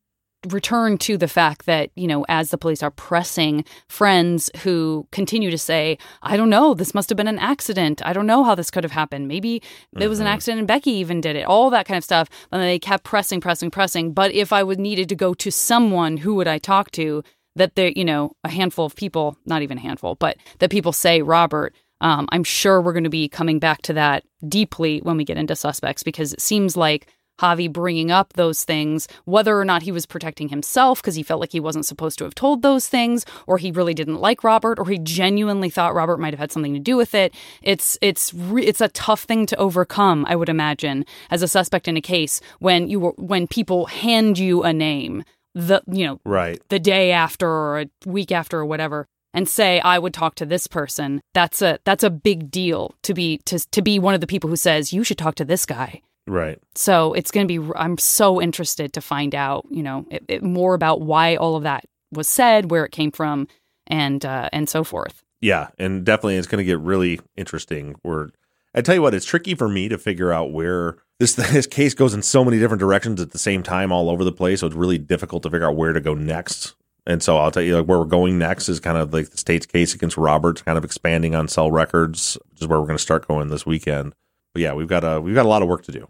[0.46, 5.50] return to the fact that you know, as the police are pressing friends who continue
[5.50, 8.00] to say, "I don't know, this must have been an accident.
[8.04, 9.26] I don't know how this could have happened.
[9.26, 9.60] Maybe
[9.98, 10.30] it was an Mhm.
[10.30, 12.28] accident and Becky even did it." All that kind of stuff.
[12.52, 14.12] And they kept pressing, pressing, pressing.
[14.12, 17.22] But if I would needed to go to someone, who would I talk to?
[17.56, 20.92] That there, you know, a handful of people, not even a handful, but that people
[20.92, 21.74] say Robert.
[22.00, 25.36] Um, I'm sure we're going to be coming back to that deeply when we get
[25.36, 27.08] into suspects because it seems like
[27.40, 31.40] Javi bringing up those things, whether or not he was protecting himself because he felt
[31.40, 34.78] like he wasn't supposed to have told those things, or he really didn't like Robert,
[34.78, 37.34] or he genuinely thought Robert might have had something to do with it.
[37.62, 41.88] It's it's re- it's a tough thing to overcome, I would imagine, as a suspect
[41.88, 45.24] in a case when you were, when people hand you a name
[45.54, 46.60] the you know Right.
[46.68, 50.46] the day after or a week after or whatever and say I would talk to
[50.46, 54.20] this person that's a that's a big deal to be to to be one of
[54.20, 56.58] the people who says you should talk to this guy Right.
[56.74, 60.42] so it's going to be I'm so interested to find out you know it, it,
[60.42, 63.48] more about why all of that was said where it came from
[63.86, 67.94] and uh, and so forth Yeah, and definitely it's going to get really interesting.
[68.02, 68.30] Where
[68.74, 71.94] I tell you what, it's tricky for me to figure out where this this case
[71.94, 74.60] goes in so many different directions at the same time, all over the place.
[74.60, 76.74] So it's really difficult to figure out where to go next.
[77.06, 79.38] And so I'll tell you, like where we're going next is kind of like the
[79.38, 82.98] state's case against Roberts, kind of expanding on cell records, which is where we're going
[82.98, 84.14] to start going this weekend.
[84.52, 86.08] But yeah, we've got a we've got a lot of work to do.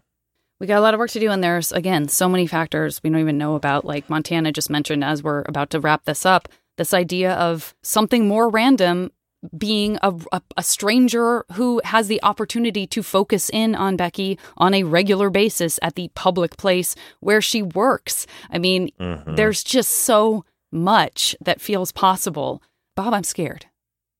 [0.59, 3.09] We got a lot of work to do and there's again so many factors we
[3.09, 3.85] don't even know about.
[3.85, 6.47] Like montana just mentioned as we're about to wrap this up
[6.77, 9.11] this idea of something more random
[9.57, 14.73] being a, a, a stranger who has the opportunity to focus in on becky on
[14.73, 18.27] a regular basis at the public place where she works.
[18.49, 19.35] I mean Mhm.
[19.37, 22.61] there's just so much that feels possible.
[22.95, 23.65] Bob i'm scared.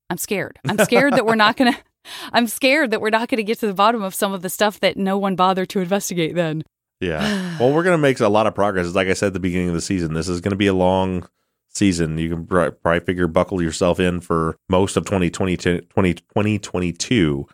[0.10, 0.58] I'm scared.
[0.68, 1.78] I'm scared that we're not gonna
[2.34, 4.80] i'm scared that we're not gonna get to the bottom of some of the stuff
[4.80, 6.64] that no one bothered to investigate then
[7.00, 7.48] Yeah.
[7.60, 8.96] Well, we're going to make a lot of progress.
[8.96, 10.74] Like I said at the beginning of the season, this is going to be a
[10.74, 11.28] long
[11.68, 12.18] season.
[12.18, 17.48] You can probably figure buckle yourself in for most of 2022, 20, 2022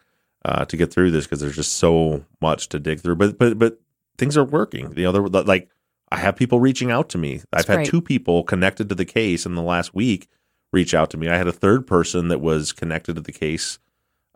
[0.45, 3.15] uh, to get through this because there's just so much to dig through.
[3.15, 3.79] But but but
[4.17, 4.93] things are working.
[4.95, 5.69] You know, they're, like
[6.11, 7.41] I have people reaching out to me.
[7.51, 7.87] That's I've had great.
[7.87, 10.29] two people connected to the case in the last week
[10.71, 11.29] reach out to me.
[11.29, 13.79] I had a third person that was connected to the case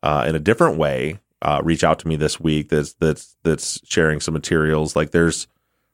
[0.03, 2.69] uh, in a different way uh, reach out to me this week.
[2.69, 4.95] That's that's that's sharing some materials.
[4.95, 5.47] Like there's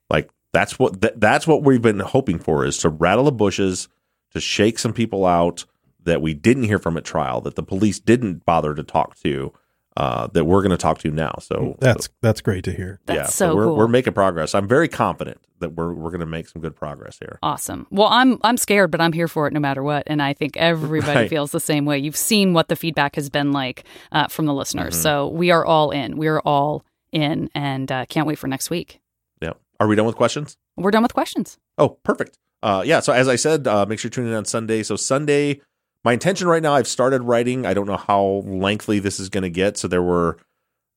[0.09, 3.87] like that's what th- that's what we've been hoping for is to rattle the bushes,
[4.31, 5.65] to shake some people out
[6.03, 9.51] that we didn't hear from at trial, that the police didn't bother to talk to,
[9.97, 11.35] uh, that we're going to talk to now.
[11.41, 12.99] So That's that's great to hear.
[13.05, 13.77] That's so we're cool.
[13.77, 14.53] we're making progress.
[14.53, 17.39] I'm very confident that we're we're going to make some good progress here.
[17.41, 17.87] Awesome.
[17.91, 20.57] Well, I'm I'm scared, but I'm here for it no matter what, and I think
[20.57, 21.29] everybody Right.
[21.29, 21.97] feels the same way.
[21.99, 25.01] You've seen what the feedback has been like uh, from the listeners, Mhm.
[25.01, 26.17] so we are all in.
[26.17, 26.83] We are all
[27.13, 28.99] in, and uh, can't wait for next week.
[29.41, 29.53] Yeah.
[29.79, 30.57] Are we done with questions?
[30.75, 31.57] We're done with questions.
[31.77, 32.37] Oh, perfect.
[32.61, 32.99] Uh, yeah.
[32.99, 34.83] So as I said, uh, make sure you tune in on Sunday.
[34.83, 35.61] So Sunday,
[36.05, 37.65] my intention right now, I've started writing.
[37.65, 39.75] I don't know how lengthy this is going to get.
[39.75, 40.37] So there were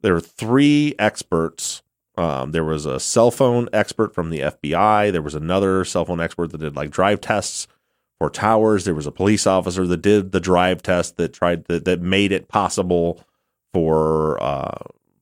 [0.03, 1.83] there were three experts.
[2.19, 5.11] Um, there was a cell phone expert from the FBI.
[5.11, 7.67] There was another cell phone expert that did like drive tests
[8.19, 8.85] for towers.
[8.85, 12.31] There was a police officer that did the drive test that tried to, that made
[12.31, 13.25] it possible
[13.73, 14.77] for uh,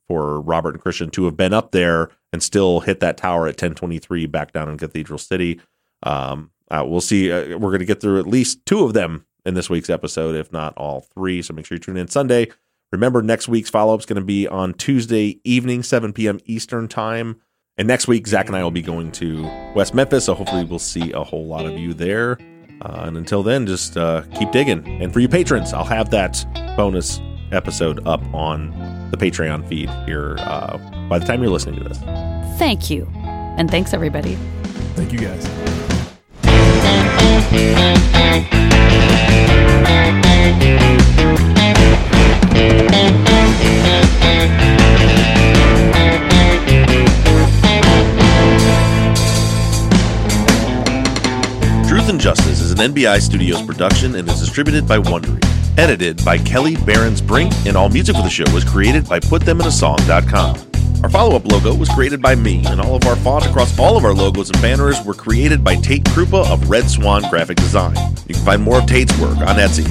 [0.08, 3.52] for Robert and Christian to have been up there and still hit that tower at
[3.52, 5.60] 1023 back down in Cathedral City.
[6.02, 7.30] Um, uh, we'll see.
[7.30, 10.34] Uh, we're going to get through at least two of them in this week's episode,
[10.34, 11.40] if not all three.
[11.40, 12.48] So make sure you tune in Sunday.
[12.92, 16.40] Remember, next week's follow up is going to be on Tuesday evening, 7 p.m.
[16.44, 17.40] Eastern Time.
[17.78, 19.42] And next week, Zach and I will be going to
[19.74, 20.24] West Memphis.
[20.26, 22.38] So hopefully, we'll see a whole lot of you there.
[22.82, 24.86] Uh, and until then, just uh, keep digging.
[25.02, 26.44] And for you patrons, I'll have that
[26.76, 27.20] bonus
[27.52, 28.70] episode up on
[29.10, 30.78] the Patreon feed here uh,
[31.08, 31.98] by the time you're listening to this.
[32.58, 33.06] Thank you,
[33.56, 34.34] and thanks everybody.
[34.94, 35.46] Thank you guys.
[51.86, 55.42] Truth and Justice is an NBI Studios production and is distributed by Wondery.
[55.78, 60.75] Edited by Kelly Barons Brink, and all music for the show was created by PutThemInASong.com.
[61.02, 63.96] Our follow up logo was created by me, and all of our font across all
[63.96, 67.94] of our logos and banners were created by Tate Krupa of Red Swan Graphic Design.
[68.26, 69.86] You can find more of Tate's work on Etsy.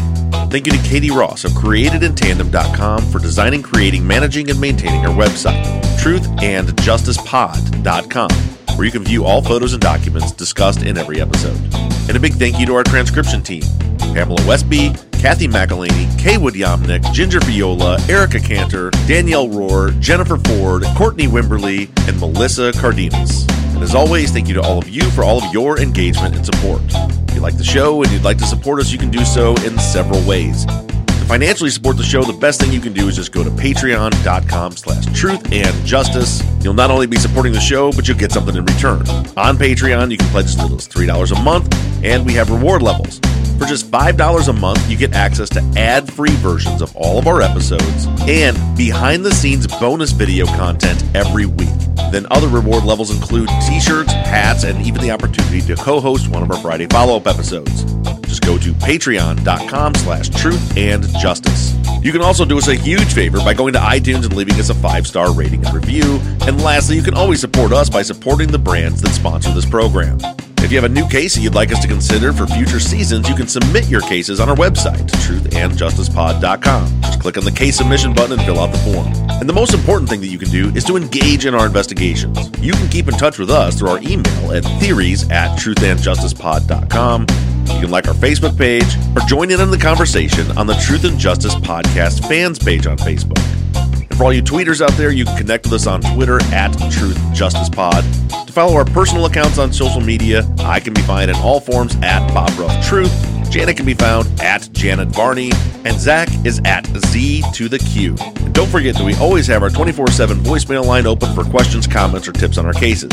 [0.52, 5.64] Thank you to Katie Ross of CreatedInTandem.com for designing, creating, managing, and maintaining our website,
[6.00, 8.30] truthandjusticepod.com,
[8.78, 11.58] where you can view all photos and documents discussed in every episode.
[12.08, 13.64] And a big thank you to our transcription team
[14.14, 14.94] Pamela Westby,
[15.26, 22.20] Kathy McElhaney, Kaywood Yomnick, Ginger Viola, Erica Cantor, Danielle Rohr, Jennifer Ford, Courtney Wimberly, and
[22.20, 23.44] Melissa Cardenas.
[23.74, 26.46] And as always, thank you to all of you for all of your engagement and
[26.46, 26.84] support.
[27.28, 29.56] If you like the show and you'd like to support us, you can do so
[29.64, 30.64] in several ways.
[30.68, 33.50] To financially support the show, the best thing you can do is just go to
[33.50, 36.44] patreon.com slash truth and justice.
[36.62, 39.00] You'll not only be supporting the show, but you'll get something in return.
[39.38, 42.84] On Patreon, you can pledge as little as $3 a month, and we have reward
[42.84, 43.20] levels.
[43.58, 47.26] For just $5 a month, you get access to ad free versions of all of
[47.26, 51.70] our episodes and behind the scenes bonus video content every week.
[52.12, 56.28] Then other reward levels include t shirts, hats, and even the opportunity to co host
[56.28, 57.86] one of our Friday follow up episodes.
[58.28, 61.74] Just go to patreon.com slash truth and justice.
[62.02, 64.70] You can also do us a huge favor by going to iTunes and leaving us
[64.70, 66.20] a five star rating and review.
[66.42, 70.20] And lastly, you can always support us by supporting the brands that sponsor this program.
[70.60, 73.30] If you have a new case that you'd like us to consider for future seasons,
[73.30, 77.02] you can submit your cases on our website, truthandjusticepod.com.
[77.02, 79.14] Just click on the case submission button and fill out the form.
[79.40, 82.38] And the most important thing that you can do is to engage in our investigations.
[82.60, 87.22] You can keep in touch with us through our email at theories at truthandjusticepod.com.
[87.76, 91.04] You can like our Facebook page or join in on the conversation on the Truth
[91.04, 93.40] and Justice Podcast fans page on Facebook.
[93.76, 96.70] And for all you tweeters out there, you can connect with us on Twitter at
[96.92, 98.04] Truth Justice Pod.
[98.56, 101.98] To follow our personal accounts on social media, I can be found in all forms
[101.98, 103.12] at Bob Ruff Truth.
[103.52, 105.52] Janet can be found at Janet Varney,
[105.84, 108.16] and Zach is at Z to the Q.
[108.22, 111.86] And don't forget that we always have our 24 7 voicemail line open for questions,
[111.86, 113.10] comments, or tips on our cases.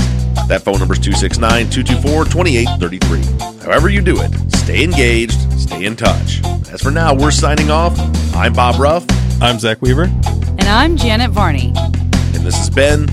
[0.47, 3.67] That phone number is 269 224 2833.
[3.67, 6.41] However, you do it, stay engaged, stay in touch.
[6.71, 7.99] As for now, we're signing off.
[8.37, 9.05] I'm Bob Ruff,
[9.43, 10.05] I'm Zach Weaver.
[10.05, 11.73] And I'm Janet Varney.
[11.75, 13.09] and this has been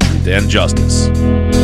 [0.00, 1.57] Truth and Justice.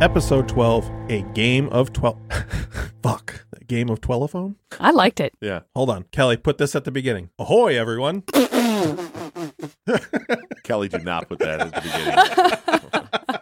[0.00, 2.16] Episode 12, A Game of 12.
[3.02, 3.44] Fuck.
[3.60, 4.54] A Game of Telephone?
[4.78, 5.34] I liked it.
[5.40, 5.60] Yeah.
[5.74, 6.04] Hold on.
[6.12, 7.30] Kelly, put this at the beginning.
[7.38, 8.22] Ahoy, everyone.
[10.62, 12.14] Kelly, do not put that at the beginning.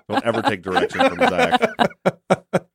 [0.08, 1.60] Don't ever take direction from Zach.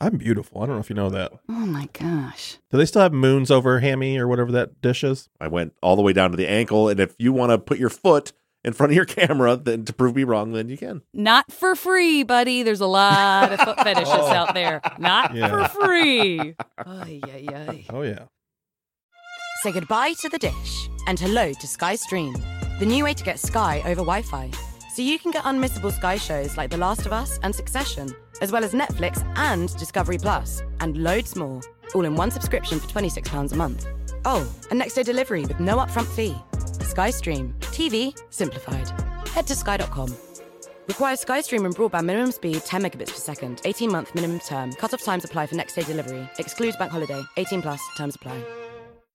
[0.00, 0.60] I'm beautiful.
[0.62, 1.32] I don't know if you know that.
[1.48, 2.58] Oh my gosh.
[2.70, 5.28] Do they still have moons over hammy or whatever that dish is?
[5.40, 7.78] I went all the way down to the ankle, and if you want to put
[7.78, 8.32] your foot
[8.62, 11.00] in front of your camera then to prove me wrong, then you can.
[11.14, 12.62] Not for free, buddy.
[12.62, 14.82] There's a lot of foot fetishists out there.
[14.98, 15.66] Not Yeah.
[15.68, 16.40] for free.
[16.78, 17.86] Ay, ay, ay.
[17.90, 18.24] Oh, yeah.
[19.62, 22.34] Say goodbye to the dish and hello to Sky Stream,
[22.78, 24.50] the new way to get Sky over Wi Fi.
[24.94, 28.52] So you can get unmissable Sky shows like The Last of Us and Succession, as
[28.52, 31.60] well as Netflix and Discovery Plus, and loads more,
[31.94, 33.86] all in one subscription for £26 a month.
[34.24, 36.36] Oh, and next day delivery with no upfront fee.
[36.84, 38.90] Sky Stream, TV simplified.
[39.28, 40.16] Head to sky.com.
[40.88, 44.72] Requires SkyStream and broadband minimum speed 10 megabits per second, 18 month minimum term.
[44.72, 46.28] Cut off times apply for next day delivery.
[46.38, 47.22] Excludes bank holiday.
[47.36, 48.40] 18 plus terms apply.